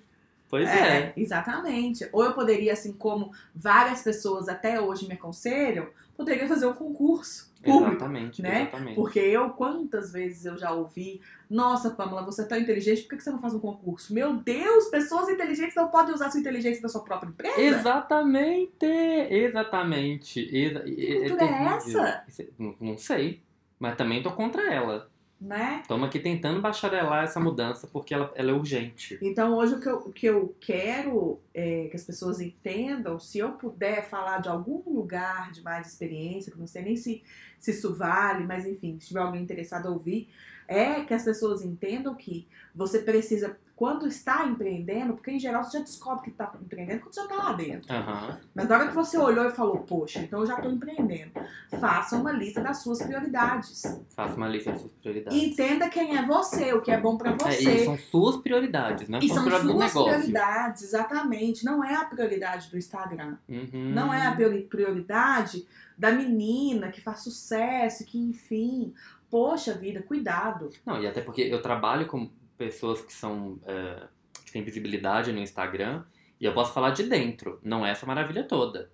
[0.49, 0.99] Pois é.
[0.99, 2.07] É, exatamente.
[2.11, 7.51] Ou eu poderia, assim como várias pessoas até hoje me aconselham, poderia fazer um concurso
[7.61, 7.91] público.
[7.91, 8.61] Exatamente, né?
[8.63, 8.95] exatamente.
[8.95, 13.23] Porque eu, quantas vezes eu já ouvi, nossa, Pamela, você é tão inteligente, por que
[13.23, 14.13] você não faz um concurso?
[14.13, 17.59] Meu Deus, pessoas inteligentes não podem usar sua inteligência na sua própria empresa?
[17.59, 18.85] Exatamente!
[18.85, 20.39] Exatamente.
[20.55, 22.23] Exa Que cultura é essa?
[22.57, 23.41] Não, não sei.
[23.79, 25.09] Mas também tô contra ela.
[25.39, 25.79] Né?
[25.83, 29.19] Estamos aqui tentando bacharelar essa mudança porque ela, ela é urgente.
[29.21, 33.37] Então, hoje o que eu, o que eu quero é que as pessoas entendam, se
[33.37, 37.23] eu puder falar de algum lugar de mais experiência, que não sei nem se,
[37.59, 40.27] se isso vale, mas enfim, se tiver alguém interessado a ouvir,
[40.67, 45.77] é que as pessoas entendam que você precisa quando está empreendendo, porque em geral você
[45.77, 47.93] já descobre que está empreendendo quando você já está lá dentro.
[47.93, 48.39] Aham.
[48.55, 51.31] Mas na hora que você olhou e falou, poxa, então eu já estou empreendendo,
[51.79, 53.83] faça uma lista das suas prioridades.
[54.15, 55.37] Faça uma lista das suas prioridades.
[55.43, 57.85] Entenda quem é você, o que é bom para É, e você.
[57.85, 61.63] são suas prioridades, não E são suas prioridades, exatamente.
[61.63, 63.37] Não é a prioridade do Instagram.
[63.47, 63.91] Uhum.
[63.93, 68.93] Não é a priori- prioridade da menina que faz sucesso, que enfim.
[69.29, 70.69] Poxa vida, cuidado.
[70.85, 73.59] Não, e até porque eu trabalho com pessoas que são.
[73.65, 74.07] é,
[74.45, 76.03] que têm visibilidade no Instagram.
[76.39, 77.59] E eu posso falar de dentro.
[77.63, 78.89] Não é essa maravilha toda.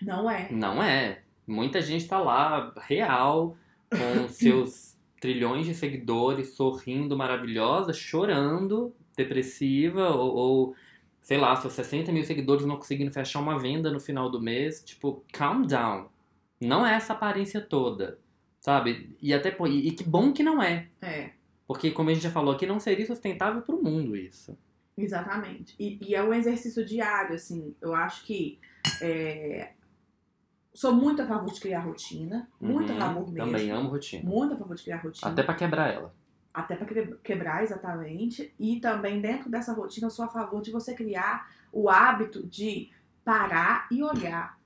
[0.00, 0.48] Não é.
[0.50, 1.22] Não é.
[1.46, 3.56] Muita gente tá lá, real,
[3.90, 10.76] com seus trilhões de seguidores, sorrindo, maravilhosa, chorando, depressiva, ou, ou,
[11.20, 14.82] sei lá, seus 60 mil seguidores não conseguindo fechar uma venda no final do mês.
[14.82, 16.08] Tipo, calm down.
[16.60, 18.18] Não é essa aparência toda,
[18.64, 19.14] sabe?
[19.20, 20.88] E até e, e que bom que não é.
[21.02, 21.30] É,
[21.66, 24.56] Porque, como a gente já falou aqui, não seria sustentável pro mundo isso.
[24.96, 25.74] exatamente.
[25.78, 27.74] E, e é um exercício diário, assim.
[27.80, 28.58] Eu acho que.
[29.02, 29.72] é,
[30.72, 32.48] Sou muito a favor de criar rotina.
[32.60, 33.36] Muito a Uhum, favor mesmo.
[33.52, 34.28] Também amo rotina.
[34.28, 35.30] Muito a favor de criar rotina.
[35.30, 36.14] Até pra quebrar ela.
[36.52, 36.86] até para
[37.22, 38.52] quebrar exatamente.
[38.58, 42.90] E também dentro dessa rotina eu sou a favor de você criar o hábito de
[43.24, 44.58] parar e olhar.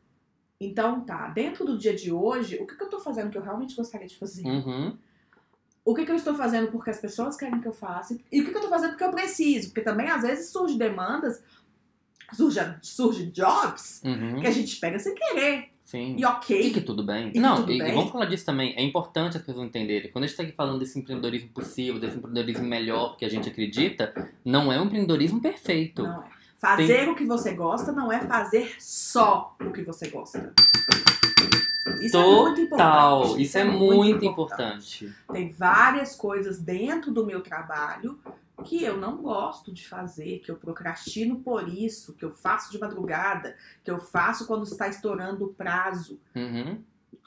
[0.61, 3.42] Então tá, dentro do dia de hoje, o que, que eu tô fazendo que eu
[3.42, 4.44] realmente gostaria de fazer?
[4.46, 4.96] Uhum.
[5.84, 8.18] O que, que eu estou fazendo porque as pessoas querem que eu faça?
[8.30, 9.68] E o que, que eu tô fazendo porque eu preciso?
[9.68, 11.42] Porque também às vezes surgem demandas,
[12.34, 14.40] surge, surge jobs Uhum.
[14.40, 15.70] que a gente pega sem querer.
[15.84, 16.16] Sim.
[16.18, 16.61] E ok.
[16.61, 17.32] E que tudo bem.
[17.34, 17.94] E não, tudo e, bem.
[17.94, 18.74] vamos falar disso também.
[18.76, 20.11] É importante as pessoas entenderem.
[20.12, 23.48] Quando a gente tá aqui falando desse empreendedorismo possível, desse empreendedorismo melhor que a gente
[23.48, 24.12] acredita,
[24.44, 26.02] não é um empreendedorismo perfeito.
[26.02, 26.38] Não é.
[26.59, 30.52] Fazer o que você gosta não é fazer só o que você gosta.
[32.02, 32.68] Isso é muito importante.
[32.68, 33.38] Total.
[33.38, 35.14] Isso é muito importante.
[35.32, 38.18] Tem várias coisas dentro do meu trabalho
[38.64, 42.78] que eu não gosto de fazer, que eu procrastino por isso, que eu faço de
[42.78, 46.20] madrugada, que eu faço quando está estourando o prazo.
[46.34, 46.82] Uhum.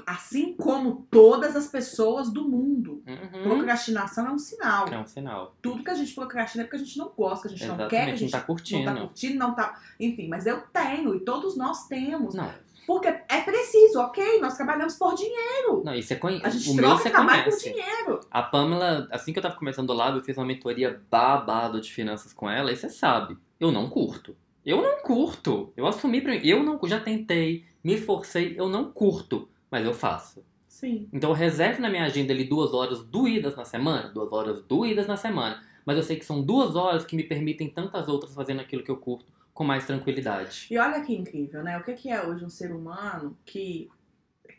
[0.05, 3.03] Assim como todas as pessoas do mundo.
[3.07, 3.43] Uhum.
[3.43, 4.87] Procrastinação é um sinal.
[4.87, 5.55] É um sinal.
[5.61, 7.77] Tudo que a gente procrastina é porque a gente não gosta, que a gente não
[7.77, 8.11] quer, que a Exatamente.
[8.13, 8.85] Não gente tá curtindo.
[8.85, 9.79] não tá curtindo, não tá.
[9.99, 12.33] Enfim, mas eu tenho e todos nós temos.
[12.33, 12.51] Não,
[12.87, 14.41] Porque é preciso, ok?
[14.41, 15.83] Nós trabalhamos por dinheiro.
[15.85, 16.45] não, e você conhece.
[16.45, 17.69] A gente O meu troca você trabalho por conhece.
[17.71, 18.19] dinheiro.
[18.31, 22.33] A Pamela, assim que eu tava começando lá, eu fiz uma mentoria babado de finanças
[22.33, 24.35] com ela, e você sabe, eu não curto.
[24.65, 25.71] Eu não curto.
[25.77, 26.41] Eu assumi pra mim.
[26.43, 30.43] Eu não já tentei, me esforcei, eu não curto, mas eu faço.
[30.67, 31.07] Sim.
[31.13, 35.07] Então eu reservo na minha agenda ali duas horas doídas na semana, duas horas doídas
[35.07, 35.61] na semana.
[35.85, 38.91] Mas eu sei que são duas horas que me permitem tantas outras fazendo aquilo que
[38.91, 40.67] eu curto com mais tranquilidade.
[40.69, 41.77] E olha que incrível, né?
[41.77, 43.89] O que que é hoje um ser humano que.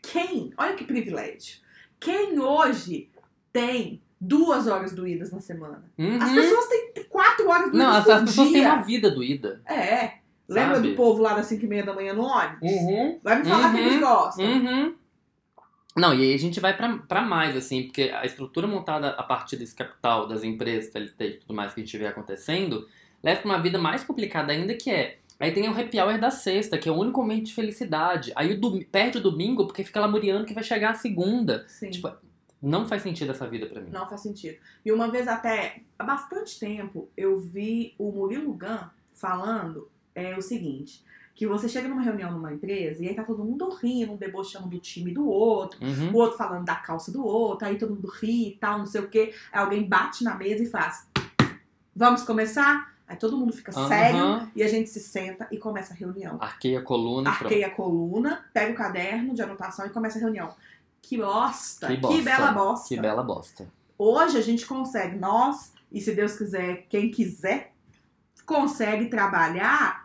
[0.01, 0.51] Quem?
[0.57, 1.59] Olha que privilégio.
[1.99, 3.09] Quem hoje
[3.51, 5.83] tem duas horas doídas na semana?
[5.97, 6.17] Uhum.
[6.21, 8.57] As pessoas têm quatro horas doídas Não, as, as pessoas dia.
[8.61, 9.61] têm uma vida doída.
[9.65, 10.13] É.
[10.47, 10.89] Lembra Sabe?
[10.89, 12.69] do povo lá das 5 e meia da manhã no ônibus?
[12.69, 13.19] Uhum.
[13.23, 13.85] Vai me falar que Uhum.
[13.87, 14.45] eles gostam.
[14.45, 14.95] Uhum.
[15.95, 19.23] Não, e aí a gente vai pra, pra mais, assim, porque a estrutura montada a
[19.23, 22.87] partir desse capital das empresas, TLT e tudo mais que a gente vê acontecendo,
[23.21, 25.19] leva pra uma vida mais complicada ainda, que é.
[25.39, 28.31] Aí tem o happy hour da sexta, que é o único momento de felicidade.
[28.35, 31.65] Aí o perde o domingo porque fica lamuriando que vai chegar a segunda.
[31.67, 31.89] Sim.
[31.89, 32.11] Tipo,
[32.61, 33.89] não faz sentido essa vida pra mim.
[33.91, 34.57] Não faz sentido.
[34.85, 40.41] E uma vez até, há bastante tempo, eu vi o Murilo Gun falando é, o
[40.41, 41.03] seguinte,
[41.35, 44.67] que você chega numa reunião numa empresa e aí tá todo mundo rindo, um debochando
[44.67, 46.11] do time do outro, Uhum.
[46.11, 49.01] o outro falando da calça do outro, aí todo mundo ri e tal, não sei
[49.01, 49.33] o quê.
[49.51, 51.07] Aí alguém bate na mesa e faz,
[51.95, 52.93] vamos começar?
[53.07, 53.87] Aí todo mundo fica Aham.
[53.87, 56.37] sério e a gente se senta e começa a reunião.
[56.39, 57.43] Arqueia a coluna e pronto.
[57.45, 60.53] Arqueia a coluna, pega o caderno de anotação e começa a reunião.
[61.01, 62.23] Que bosta, Que que, bosta.
[62.23, 62.87] bela bosta.
[62.95, 63.67] Que bela bosta.
[63.97, 67.73] Hoje a gente consegue, nós, e se Deus quiser, quem quiser,
[68.45, 70.02] consegue trabalhar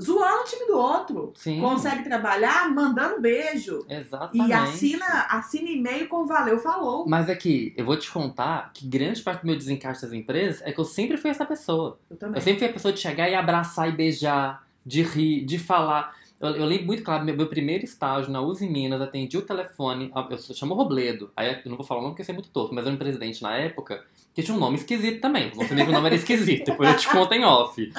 [0.00, 1.32] zoando o time do outro.
[1.34, 1.60] Sim.
[1.60, 3.84] Consegue trabalhar mandando beijo.
[3.88, 4.48] Exatamente.
[4.48, 7.04] E assina, assina e-mail com valeu, falou.
[7.06, 10.62] Mas é que eu vou te contar que grande parte do meu desencaixe das empresas
[10.62, 11.98] é que eu sempre fui essa pessoa.
[12.10, 12.36] Eu também.
[12.36, 16.14] Eu sempre fui a pessoa de chegar e abraçar e beijar, de rir, de falar.
[16.40, 20.10] Eu, eu lembro muito claro, meu, meu primeiro estágio na Uzi Minas, atendi o telefone,
[20.28, 22.74] eu chamo Robledo, aí eu não vou falar o nome porque isso é muito tosco,
[22.74, 25.52] mas era um presidente na época que tinha um nome esquisito também.
[25.54, 27.92] Sabia que o nome era esquisito, depois eu te conto em off.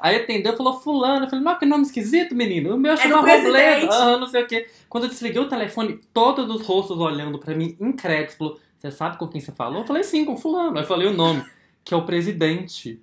[0.00, 3.16] Aí atendeu, falou fulano, eu falei, não, que nome esquisito, menino, o meu É chama.
[3.16, 4.66] Robledo, ah, não sei o quê.
[4.88, 9.16] Quando eu desliguei o telefone, todos os rostos olhando pra mim, incrédulos, falou, você sabe
[9.16, 9.80] com quem você falou?
[9.80, 10.76] Eu falei, sim, com fulano.
[10.76, 11.44] Aí eu falei o nome,
[11.84, 13.00] que é o presidente.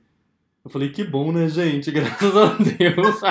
[0.63, 1.91] Eu falei, que bom, né, gente?
[1.91, 3.21] Graças a Deus.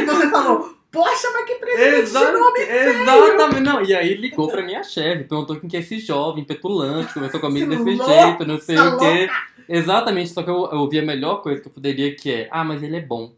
[0.00, 3.60] E você falou, poxa, mas que presidente de nome Exatamente.
[3.60, 7.40] Não, e aí ligou pra minha chefe, perguntou quem que é esse jovem, petulante, conversou
[7.40, 9.28] comigo Esse desse louco, jeito, não sei o quê.
[9.68, 12.64] Exatamente, só que eu, eu ouvi a melhor coisa que eu poderia, que é, ah,
[12.64, 13.32] mas ele é bom.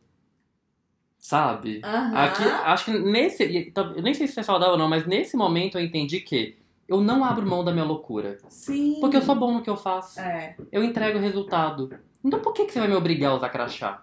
[1.18, 1.80] Sabe?
[1.84, 2.16] Aham.
[2.16, 3.70] Aqui, acho que nesse.
[3.70, 6.56] tá, Eu nem sei se é saudável ou não, mas nesse momento eu entendi que
[6.88, 8.38] eu não abro mão da minha loucura.
[8.48, 8.98] Sim.
[9.00, 10.18] Porque eu sou bom no que eu faço.
[10.20, 10.56] É.
[10.72, 11.90] Eu entrego o resultado.
[12.24, 14.02] Então por que, que você vai me obrigar a usar crachá?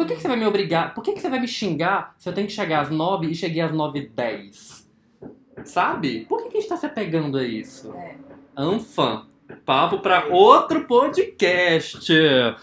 [0.00, 0.94] Por que, que você vai me obrigar?
[0.94, 3.34] Por que, que você vai me xingar se eu tenho que chegar às 9 e
[3.34, 4.90] cheguei às 9 e 10?
[5.62, 6.24] Sabe?
[6.26, 7.92] Por que, que a gente tá se apegando a isso?
[7.92, 8.16] É.
[8.56, 9.26] Anfã.
[9.62, 11.98] Papo pra outro podcast.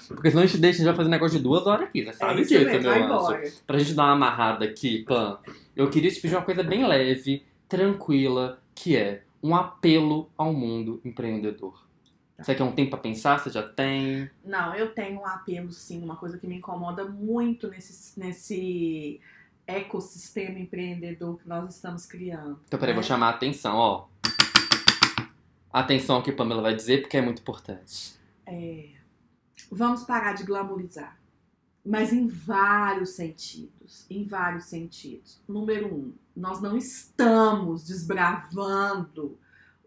[0.08, 2.06] Porque senão a gente deixa, a gente vai fazer negócio de duas horas aqui.
[2.06, 3.04] Você sabe é isso disso, mesmo, meu anjo.
[3.04, 3.44] embora.
[3.68, 5.38] Pra gente dar uma amarrada aqui, Pan,
[5.76, 11.00] eu queria te pedir uma coisa bem leve, tranquila, que é um apelo ao mundo
[11.06, 11.87] empreendedor.
[12.40, 13.40] Você quer um tempo pra pensar?
[13.40, 14.30] Você já tem?
[14.46, 19.20] Não, eu tenho um apelo, sim, uma coisa que me incomoda muito nesse, nesse
[19.66, 22.60] ecossistema empreendedor que nós estamos criando.
[22.68, 23.02] Então, peraí, né?
[23.02, 24.06] vou chamar a atenção, ó.
[25.74, 28.18] Atenção ao que Pamela vai dizer, porque é muito importante.
[28.46, 28.92] É,
[29.72, 31.18] vamos parar de glamorizar.
[31.84, 34.06] Mas em vários sentidos.
[34.10, 35.42] Em vários sentidos.
[35.48, 39.40] Número um, nós não estamos desbravando.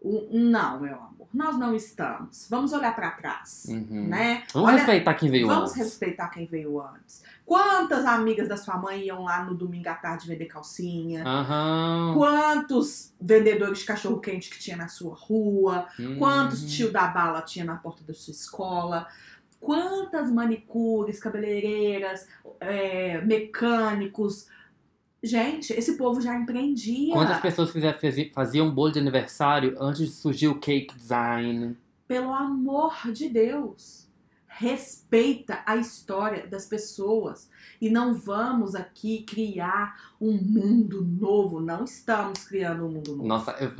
[0.03, 1.27] Não, meu amor.
[1.33, 2.47] Nós não estamos.
[2.49, 3.65] Vamos olhar para trás.
[3.69, 4.07] Uhum.
[4.07, 4.43] Né?
[4.53, 5.75] Vamos Olha- respeitar quem veio Vamos antes.
[5.85, 7.23] respeitar quem veio antes.
[7.45, 11.23] Quantas amigas da sua mãe iam lá no domingo à tarde vender calcinha?
[11.25, 12.13] Aham.
[12.15, 15.85] Quantos vendedores de cachorro quente que tinha na sua rua?
[15.99, 16.17] Uhum.
[16.17, 19.07] Quantos tio da bala tinha na porta da sua escola?
[19.59, 22.27] Quantas manicures, cabeleireiras,
[22.59, 24.47] é, mecânicos?
[25.23, 27.13] Gente, esse povo já empreendia.
[27.13, 27.71] Quantas pessoas
[28.33, 31.77] faziam bolo de aniversário antes de surgir o cake design?
[32.07, 34.09] Pelo amor de Deus,
[34.53, 37.49] respeita a história das pessoas
[37.79, 41.59] e não vamos aqui criar um mundo novo.
[41.61, 43.27] Não estamos criando um mundo novo.
[43.27, 43.71] Nossa, eu-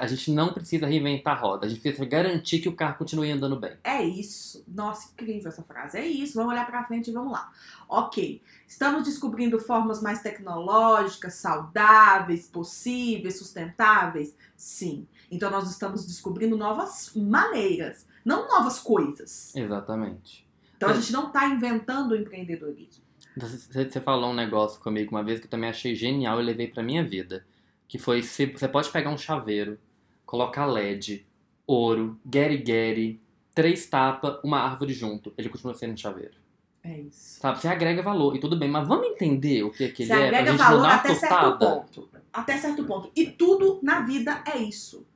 [0.00, 1.66] a gente não precisa reinventar a roda.
[1.66, 3.76] A gente precisa garantir que o carro continue andando bem.
[3.82, 4.62] É isso.
[4.68, 5.98] Nossa, incrível essa frase.
[5.98, 6.34] É isso.
[6.34, 7.50] Vamos olhar pra frente e vamos lá.
[7.88, 8.40] Ok.
[8.68, 14.34] Estamos descobrindo formas mais tecnológicas, saudáveis, possíveis, sustentáveis?
[14.56, 15.08] Sim.
[15.30, 19.54] Então nós estamos descobrindo novas maneiras, não novas coisas.
[19.54, 20.46] Exatamente.
[20.76, 20.94] Então a É.
[20.96, 23.04] gente não está inventando o empreendedorismo.
[23.36, 26.82] Você, falou um negócio comigo uma vez que eu também achei genial e levei pra
[26.82, 27.44] minha vida.
[27.86, 29.78] Que foi, você pode pegar um chaveiro,
[30.26, 31.26] colocar LED,
[31.66, 33.20] ouro, Gary,
[33.54, 35.32] três tapas, uma árvore junto.
[35.38, 36.34] Ele continua sendo um chaveiro.
[36.82, 37.40] É isso.
[37.40, 37.60] Sabe?
[37.60, 40.16] Você agrega valor e tudo bem, mas vamos entender o que, que ele Você é
[40.16, 41.56] pra agrega gente não valor até certo assustada.
[41.58, 42.08] ponto.
[42.32, 43.10] Até certo ponto.
[43.14, 45.06] E tudo na vida é isso.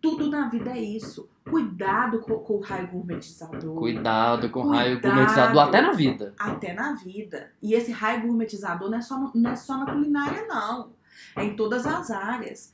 [0.00, 1.28] Tudo na vida é isso.
[1.48, 3.76] Cuidado com, com o raio gourmetizador.
[3.76, 6.34] Cuidado com o raio gourmetizador até na vida.
[6.38, 7.50] até na vida.
[7.62, 10.90] E esse raio gourmetizador não é só, não é só na culinária, não.
[11.36, 12.72] É em todas as áreas.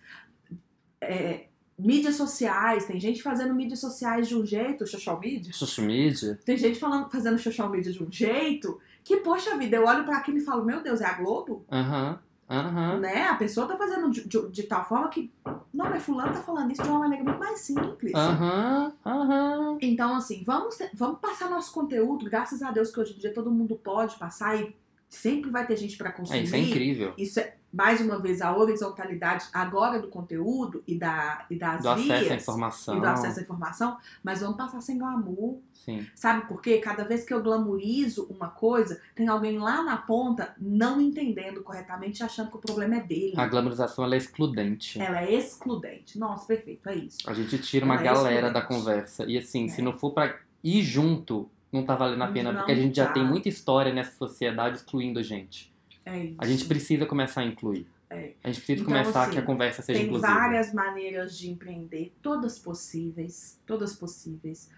[1.00, 1.46] É,
[1.78, 5.52] mídias sociais, tem gente fazendo mídias sociais de um jeito, social media.
[5.52, 6.38] Social media.
[6.44, 10.18] Tem gente falando, fazendo social media de um jeito que, poxa vida, eu olho pra
[10.18, 11.64] aquilo e falo, meu Deus, é a Globo?
[11.70, 12.18] Aham,
[12.52, 12.98] aham.
[13.00, 13.22] Né?
[13.28, 15.32] A pessoa tá fazendo de, de- de tal forma que.
[15.72, 18.12] Não, mas fulano tá falando isso de uma maneira muito mais simples.
[18.14, 19.78] Aham, aham.
[19.80, 22.26] Então, assim, vamos, ter- vamos passar nosso conteúdo.
[22.26, 24.76] Graças a Deus que hoje em dia todo mundo pode passar e
[25.08, 26.44] sempre vai ter gente pra É, consumir.
[26.44, 27.14] isso é incrível.
[27.18, 31.94] Isso é, mais uma vez, a horizontalidade agora do conteúdo e, da, e das Do
[31.94, 32.10] vias.
[32.10, 32.96] acesso à informação.
[32.96, 35.58] E do acesso à informação, mas vamos passar sem glamour.
[35.72, 36.06] Sim.
[36.14, 36.78] Sabe por quê?
[36.78, 42.22] Cada vez que eu glamorizo uma coisa, tem alguém lá na ponta não entendendo corretamente,
[42.22, 43.34] achando que o problema é dele.
[43.36, 45.00] A glamorização ela é excludente.
[45.00, 46.18] Ela é excludente.
[46.18, 47.18] Nossa, perfeito, é isso.
[47.28, 49.24] A gente tira uma é galera da conversa.
[49.24, 49.84] E assim, se É.
[49.84, 52.52] não for pra ir junto, não tá valendo a pena.
[52.52, 53.14] Não porque a gente já tá.
[53.14, 55.71] tem muita história nessa sociedade excluindo a gente.
[56.04, 56.36] É isso.
[56.38, 57.86] A gente precisa começar a incluir.
[58.10, 58.32] É.
[58.44, 60.34] A gente precisa Então, começar assim, que a conversa seja Tem inclusiva.
[60.34, 64.68] várias maneiras de empreender, todas possíveis, todas possíveis.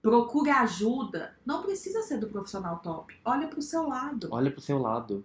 [0.00, 3.14] Procure ajuda, não precisa ser do profissional top.
[3.24, 4.28] Olha pro seu lado.
[4.30, 5.24] Olha pro seu lado.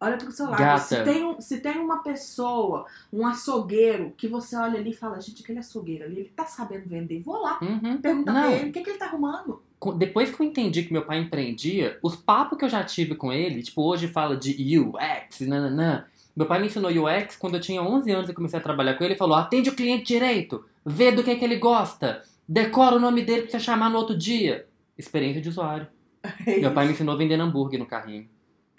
[0.00, 0.58] Olha pro seu lado.
[0.58, 0.80] Gata.
[0.84, 5.18] Se tem, um- se tem uma pessoa, um açougueiro, que você olha ali e fala,
[5.20, 7.22] gente, aquele açougueiro ali, ele tá sabendo vender.
[7.22, 7.98] Vou lá, Uhum.
[7.98, 8.42] pergunta Não.
[8.42, 9.62] pra ele, o que, que ele tá arrumando?
[9.92, 13.32] Depois que eu entendi que meu pai empreendia, os papos que eu já tive com
[13.32, 16.04] ele, tipo, hoje fala de UX, nananã.
[16.36, 19.04] Meu pai me ensinou UX quando eu tinha 11 anos e comecei a trabalhar com
[19.04, 19.12] ele.
[19.12, 23.22] Ele falou: atende o cliente direito, vê do que, que ele gosta, decora o nome
[23.22, 24.66] dele pra você chamar no outro dia.
[24.96, 25.86] Experiência de usuário.
[26.46, 28.26] É Meu pai me ensinou a vender hambúrguer no carrinho.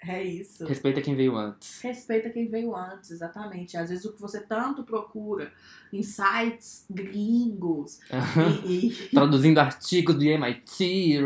[0.00, 0.64] É isso.
[0.66, 1.80] Respeita quem veio antes.
[1.80, 3.76] Respeita quem veio antes, exatamente.
[3.76, 5.52] Às vezes o que você tanto procura
[5.92, 7.98] em sites gringos
[8.64, 11.18] e, e Traduzindo artigos do MIT,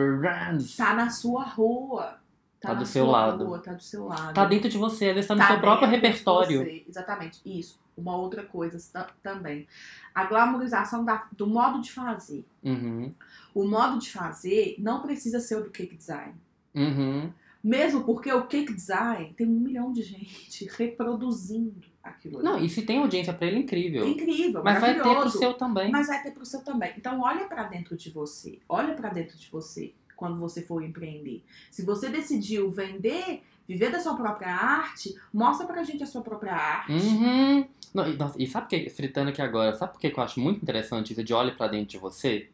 [0.77, 2.19] tá na sua rua.
[2.61, 3.45] Tá do na seu lado.
[3.47, 4.35] rua, tá do seu lado.
[4.35, 6.85] Tá dentro de você, às vezes tá no Tá seu próprio repertório.
[6.87, 7.81] Exatamente, isso.
[7.97, 9.67] Uma outra coisa ta- também.
[10.15, 12.45] A glamorização da- do modo de fazer.
[12.63, 13.13] Uhum.
[13.55, 16.35] O modo de fazer não precisa ser o do cake design.
[16.75, 17.33] Uhum.
[17.63, 22.39] Mesmo porque o cake design tem um milhão de gente reproduzindo aquilo.
[22.39, 22.45] ali.
[22.45, 24.09] Não, e se tem audiência pra ele, é incrível.
[24.09, 25.91] Incrível, Mas vai ter pro seu também.
[25.91, 26.93] Mas vai ter pro seu também.
[26.97, 28.59] Então olha pra dentro de você.
[28.69, 31.43] Olha pra dentro de você quando você for empreender.
[31.71, 36.55] Se você decidiu vender, viver da sua própria arte, mostra pra gente a sua própria
[36.55, 36.93] arte.
[36.93, 37.67] Uhum.
[37.95, 40.63] Não, e, nossa, e sabe que, fritando aqui agora, sabe por que eu acho muito
[40.63, 42.51] interessante isso de olhe pra dentro de você?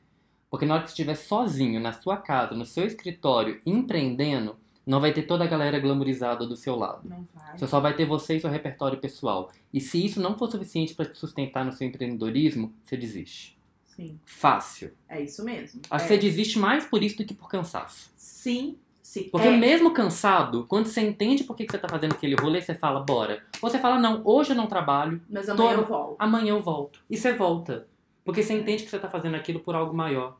[0.48, 4.56] Porque na hora que você estiver sozinho, na sua casa, no seu escritório, empreendendo,
[4.86, 7.08] não vai ter toda a galera glamourizada do seu lado.
[7.08, 7.58] Não vai.
[7.58, 9.50] Você só vai ter você e seu repertório pessoal.
[9.74, 13.58] E se isso não for suficiente pra te sustentar no seu empreendedorismo, você desiste.
[13.84, 14.92] Sim, Fácil.
[15.08, 15.80] é isso mesmo.
[15.90, 16.08] Acho é.
[16.08, 18.12] que você desiste mais por isso do que por cansaço.
[18.16, 19.24] Sim, sim.
[19.30, 19.56] Porque é.
[19.56, 23.00] mesmo cansado, quando você entende por que que você tá fazendo aquele rolê, você fala,
[23.00, 23.42] bora.
[23.60, 26.16] Ou você fala, não, hoje eu não trabalho, Mas amanhã Todo- eu volto.
[26.18, 27.00] amanhã eu volto.
[27.10, 27.88] E você volta.
[28.24, 30.36] Porque você entende que você tá fazendo aquilo por algo maior.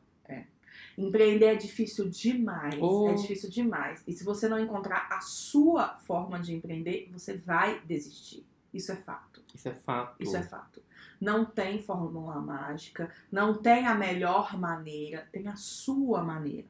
[0.97, 2.79] Empreender é difícil demais.
[2.81, 3.09] Oh.
[3.09, 4.03] É difícil demais.
[4.07, 8.47] E se você não encontrar a sua forma de empreender, você vai desistir.
[8.73, 9.43] Isso é fato.
[9.55, 10.23] Isso é fato.
[10.23, 10.83] Isso é fato.
[11.21, 16.67] Não tem fórmula mágica, não tem a melhor maneira, tem a sua maneira.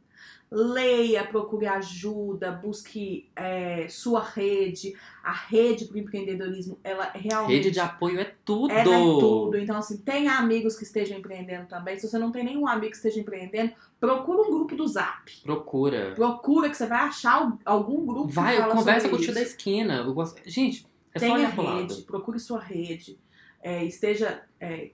[0.59, 4.95] Leia, procure ajuda, busque é, sua rede.
[5.23, 8.73] A rede para o empreendedorismo, ela realmente Rede de apoio é tudo.
[8.73, 9.59] ela é tudo.
[9.59, 11.99] Então, assim, tem amigos que estejam empreendendo também.
[11.99, 15.31] Se você não tem nenhum amigo que esteja empreendendo, procura um grupo do Zap.
[15.43, 16.13] Procura.
[16.15, 20.07] Procura que você vai achar al- algum grupo Vai, conversa com o tio da esquina.
[20.47, 21.81] Gente, é só Tenha olhar pro lado.
[21.81, 23.19] rede, procure sua rede.
[23.63, 24.43] É, esteja.
[24.61, 24.93] é,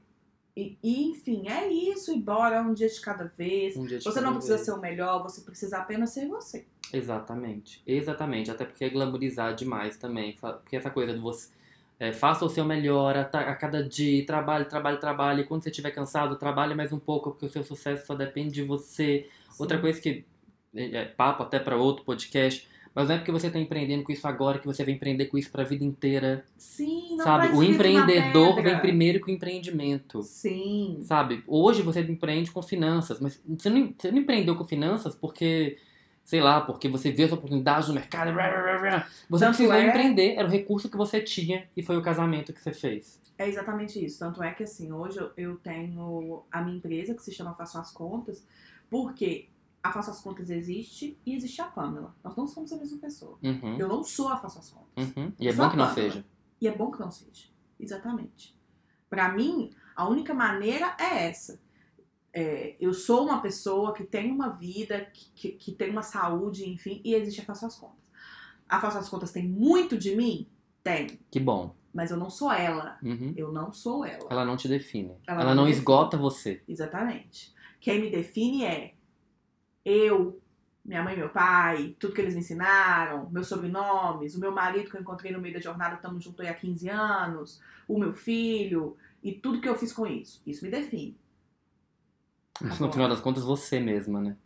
[0.57, 2.13] e, e, enfim, é isso.
[2.13, 3.77] E bora um dia de cada vez.
[3.77, 4.67] Um dia de Você cada não precisa vez.
[4.67, 6.67] ser o melhor, você precisa apenas ser você.
[6.93, 8.51] Exatamente, exatamente.
[8.51, 10.37] Até porque é glamourizar demais também.
[10.37, 11.49] Porque essa coisa de você.
[11.99, 15.45] é, faça o seu melhor a, a cada dia, trabalhe, trabalhe, trabalhe.
[15.45, 18.63] Quando você estiver cansado, trabalhe mais um pouco, porque o seu sucesso só depende de
[18.65, 19.29] você.
[19.59, 19.81] Outra Sim.
[19.81, 20.27] coisa que
[20.75, 24.13] é é papo até para outro podcast, mas não é porque você está empreendendo com
[24.13, 27.49] isso agora que você vai empreender com isso para a vida inteira, Sim, não sabe?
[27.49, 30.23] tá O empreendedor vem primeiro com o empreendimento.
[30.23, 30.99] Sim.
[31.03, 31.43] Sabe?
[31.47, 35.79] Hoje você empreende com finanças, mas você não, você não empreendeu com finanças porque,
[36.25, 38.31] sei lá, porque você viu as oportunidades no mercado.
[38.33, 39.09] rá, rá, rá.
[39.29, 42.53] Você Tanto precisou é- empreender, era o recurso que você tinha e foi o casamento
[42.53, 43.21] que você fez.
[43.39, 44.19] É exatamente isso.
[44.19, 47.91] Tanto é que assim, hoje eu tenho a minha empresa que se chama Faço as
[47.91, 48.47] Contas,
[48.89, 49.49] porque
[49.83, 52.15] a Faço as Contas existe e existe a Pamela.
[52.23, 53.39] Nós não somos a mesma pessoa.
[53.43, 55.13] Uhum, Eu não sou a Faço as Contas.
[55.17, 55.33] uhum.
[55.39, 56.25] E é bom que não seja.
[56.61, 57.47] E é bom que não seja.
[57.81, 58.57] Exatamente.
[59.11, 61.61] Pra mim, a única maneira é essa.
[62.33, 66.69] É, eu sou uma pessoa que tem uma vida, que, que, que tem uma saúde,
[66.69, 67.99] enfim, e existe a Faço as Contas.
[68.69, 70.49] A Faço as Contas tem muito de mim?
[70.83, 71.19] Tem.
[71.31, 71.75] Que bom.
[71.93, 72.99] Mas eu não sou ela.
[73.03, 73.35] Uhum.
[73.37, 74.27] Eu não sou ela.
[74.31, 75.15] Ela não te define.
[75.27, 75.79] Ela Ela, não não define.
[75.81, 76.63] esgota você.
[76.67, 77.53] Exatamente.
[77.81, 78.95] Quem me define é
[79.85, 80.41] eu,
[80.85, 84.91] minha mãe e meu pai, tudo que eles me ensinaram, meus sobrenomes, o meu marido
[84.91, 88.13] que eu encontrei no meio da jornada, estamos juntos aí há 15 anos, o meu
[88.13, 90.43] filho e tudo que eu fiz com isso.
[90.47, 91.17] Isso me define.
[92.61, 92.87] Mas Agora.
[92.87, 94.37] no final das contas, você mesma, né?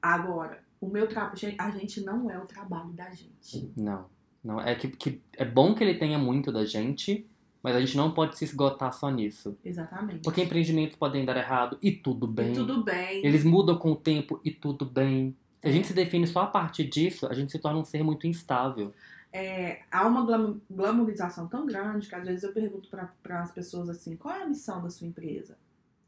[0.00, 3.72] Agora, o meu trabalho, a gente não é o trabalho da gente.
[3.76, 4.06] Não.
[4.42, 4.60] Não.
[4.60, 7.28] É que, que é bom que ele tenha muito da gente,
[7.66, 9.58] mas a gente não pode se esgotar só nisso.
[9.64, 10.20] Exatamente.
[10.22, 12.52] Porque empreendimentos podem dar errado e tudo bem.
[12.52, 13.26] E tudo bem.
[13.26, 15.34] Eles mudam com o tempo e tudo bem.
[15.60, 15.72] Se a É.
[15.72, 18.94] gente se define só a partir disso, a gente se torna um ser muito instável.
[19.32, 23.88] É, há uma glam- glamorização tão grande que às vezes eu pergunto para as pessoas
[23.88, 25.58] assim: qual é a missão da sua empresa?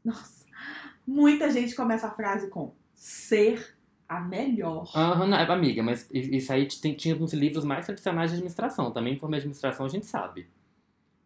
[0.05, 0.45] Nossa,
[1.05, 3.75] muita gente começa a frase com ser
[4.07, 4.89] a melhor.
[4.95, 8.91] Aham, não, é, amiga, mas isso aí tinha nos livros mais tradicionais de administração.
[8.91, 10.47] Também por administração a gente sabe.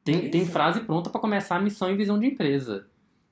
[0.04, 2.88] Tem, tem frase pronta pra começar a missão e visão de empresa.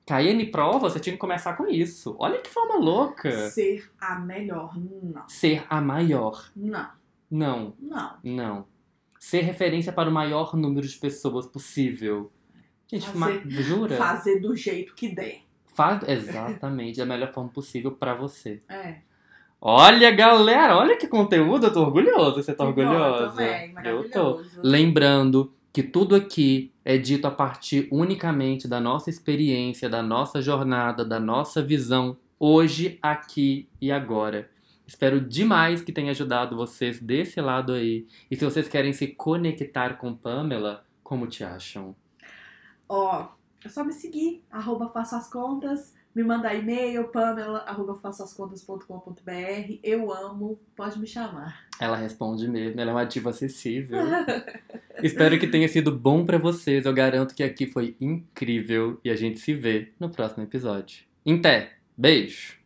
[0.06, 2.16] KN prova, você tinha que começar com isso.
[2.18, 3.30] Olha que forma louca.
[3.50, 4.74] Ser a melhor.
[4.76, 6.50] Não, Ser a maior.
[6.56, 6.88] não,
[7.30, 8.16] Não, não.
[8.22, 8.66] não.
[9.20, 12.32] Ser referência para o maior número de pessoas possível.
[12.90, 13.96] Gente, Fazer- jura?
[13.96, 15.42] Fazer do jeito que der.
[15.74, 18.60] Faz exatamente da melhor forma possível pra você.
[18.68, 18.96] É.
[19.60, 22.42] Olha, galera, olha que conteúdo, eu tô orgulhoso.
[22.42, 23.40] Você tá orgulhosa?
[23.84, 24.42] Eu Eu tô.
[24.62, 31.04] Lembrando que tudo aqui é dito a partir unicamente da nossa experiência, da nossa jornada,
[31.04, 34.50] da nossa visão, hoje, aqui e agora.
[34.86, 38.06] Espero demais que tenha ajudado vocês desse lado aí.
[38.30, 41.96] E se vocês querem se conectar com Pamela, como te acham?
[42.86, 43.28] Ó,
[43.64, 48.32] é só me seguir, arroba faço as contas, me mandar e-mail, pamela, arroba faço as
[48.32, 49.78] contas.com.br.
[49.82, 51.66] Eu amo, pode me chamar.
[51.80, 53.98] Ela responde mesmo, ela é uma diva acessível.
[55.02, 56.84] Espero que tenha sido bom pra vocês.
[56.84, 61.04] Eu garanto que aqui foi incrível e a gente se vê no próximo episódio.
[61.24, 62.60] Em té, beijo!